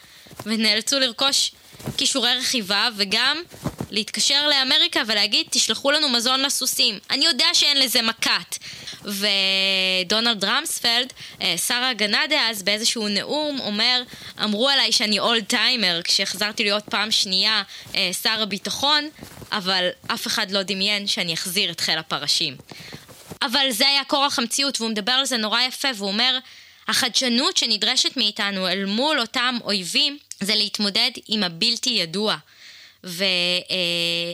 ונאלצו 0.47 0.99
לרכוש 0.99 1.53
כישורי 1.97 2.37
רכיבה, 2.37 2.89
וגם 2.97 3.43
להתקשר 3.91 4.49
לאמריקה 4.49 5.01
ולהגיד, 5.07 5.47
תשלחו 5.51 5.91
לנו 5.91 6.09
מזון 6.09 6.41
לסוסים. 6.43 6.99
אני 7.11 7.25
יודע 7.25 7.47
שאין 7.53 7.79
לזה 7.79 8.03
מכת. 8.03 8.59
ודונלד 9.05 10.45
רמספלד, 10.45 11.13
אה, 11.43 11.55
שר 11.59 11.75
ההגנה 11.75 12.21
דאז, 12.31 12.63
באיזשהו 12.63 13.09
נאום 13.09 13.61
אומר, 13.61 14.03
אמרו 14.45 14.69
עליי 14.69 14.93
שאני 14.93 15.19
אולד 15.19 15.45
טיימר 15.45 16.01
כשהחזרתי 16.05 16.65
להיות 16.65 16.85
פעם 16.85 17.11
שנייה 17.11 17.63
אה, 17.95 18.11
שר 18.23 18.43
הביטחון, 18.43 19.09
אבל 19.53 19.89
אף 20.07 20.27
אחד 20.27 20.51
לא 20.51 20.63
דמיין 20.63 21.07
שאני 21.07 21.35
אחזיר 21.35 21.71
את 21.71 21.81
חיל 21.81 21.99
הפרשים. 21.99 22.57
אבל 23.43 23.71
זה 23.71 23.89
היה 23.89 24.05
כורח 24.05 24.39
המציאות, 24.39 24.81
והוא 24.81 24.91
מדבר 24.91 25.13
על 25.13 25.25
זה 25.25 25.37
נורא 25.37 25.61
יפה, 25.61 25.89
והוא 25.97 26.09
אומר, 26.09 26.39
החדשנות 26.89 27.57
שנדרשת 27.57 28.17
מאיתנו 28.17 28.69
אל 28.69 28.85
מול 28.85 29.21
אותם 29.21 29.59
אויבים, 29.65 30.19
זה 30.41 30.55
להתמודד 30.55 31.11
עם 31.29 31.43
הבלתי 31.43 31.91
ידוע. 31.91 32.37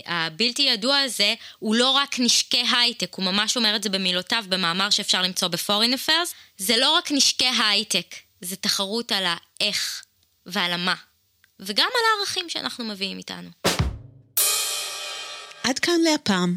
והבלתי 0.07 0.63
ידוע 0.63 0.99
הזה 0.99 1.35
הוא 1.59 1.75
לא 1.75 1.91
רק 1.91 2.17
נשקי 2.19 2.63
הייטק, 2.73 3.15
הוא 3.15 3.25
ממש 3.25 3.57
אומר 3.57 3.77
את 3.77 3.83
זה 3.83 3.89
במילותיו 3.89 4.45
במאמר 4.49 4.91
שאפשר 4.91 5.23
למצוא 5.23 5.49
ב-Foreign 5.49 5.95
Affairs, 5.95 6.35
זה 6.59 6.77
לא 6.77 6.97
רק 6.97 7.13
נשקי 7.13 7.49
הייטק, 7.63 8.15
זה 8.41 8.57
תחרות 8.57 9.13
על 9.13 9.25
האיך 9.27 10.03
ועל 10.47 10.73
המה, 10.73 10.95
וגם 11.61 11.89
על 11.95 12.19
הערכים 12.19 12.49
שאנחנו 12.49 12.85
מביאים 12.85 13.19
איתנו. 13.19 13.51
עד 15.63 15.79
כאן 15.79 16.01
להפעם. 16.05 16.57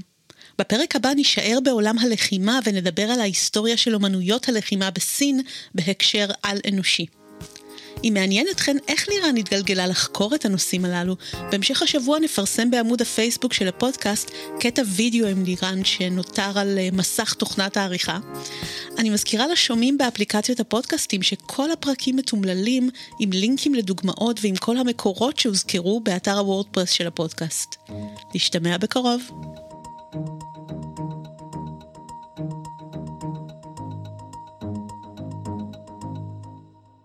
בפרק 0.60 0.96
הבא 0.96 1.10
נישאר 1.14 1.58
בעולם 1.64 2.00
הלחימה 2.00 2.60
ונדבר 2.66 3.04
על 3.04 3.22
ההיסטוריה 3.22 3.78
של 3.78 3.96
אומנויות 3.96 4.50
הלחימה 4.50 4.92
בסין 4.92 5.42
בהקשר 5.76 6.28
על-אנושי. 6.44 7.06
אם 8.04 8.14
מעניין 8.14 8.48
אתכן 8.52 8.78
איך 8.88 9.10
לירן 9.10 9.38
התגלגלה 9.38 9.88
לחקור 9.88 10.36
את 10.36 10.46
הנושאים 10.46 10.86
הללו, 10.86 11.16
בהמשך 11.52 11.82
השבוע 11.82 12.20
נפרסם 12.20 12.72
בעמוד 12.72 13.02
הפייסבוק 13.02 13.54
של 13.54 13.68
הפודקאסט 13.68 14.32
קטע 14.60 14.82
וידאו 14.88 15.28
עם 15.28 15.44
לירן 15.44 15.84
שנותר 15.84 16.60
על 16.60 16.78
אה, 16.78 16.90
מסך 16.94 17.34
תוכנת 17.34 17.78
העריכה. 17.78 18.20
אני 18.98 19.10
מזכירה 19.10 19.48
לשומעים 19.48 19.98
באפליקציות 19.98 20.60
הפודקאסטים 20.60 21.22
שכל 21.22 21.72
הפרקים 21.72 22.16
מתומללים 22.16 22.90
עם 23.20 23.30
לינקים 23.32 23.76
לדוגמאות 23.76 24.40
ועם 24.42 24.56
כל 24.56 24.78
המקורות 24.78 25.40
שהוזכרו 25.40 26.00
באתר 26.00 26.38
הוורדפרס 26.38 26.90
של 26.90 27.08
הפודקאסט. 27.08 27.76
נשתמע 28.36 28.78
בקרוב. 28.78 29.22
thank 30.14 30.28
you 30.28 30.53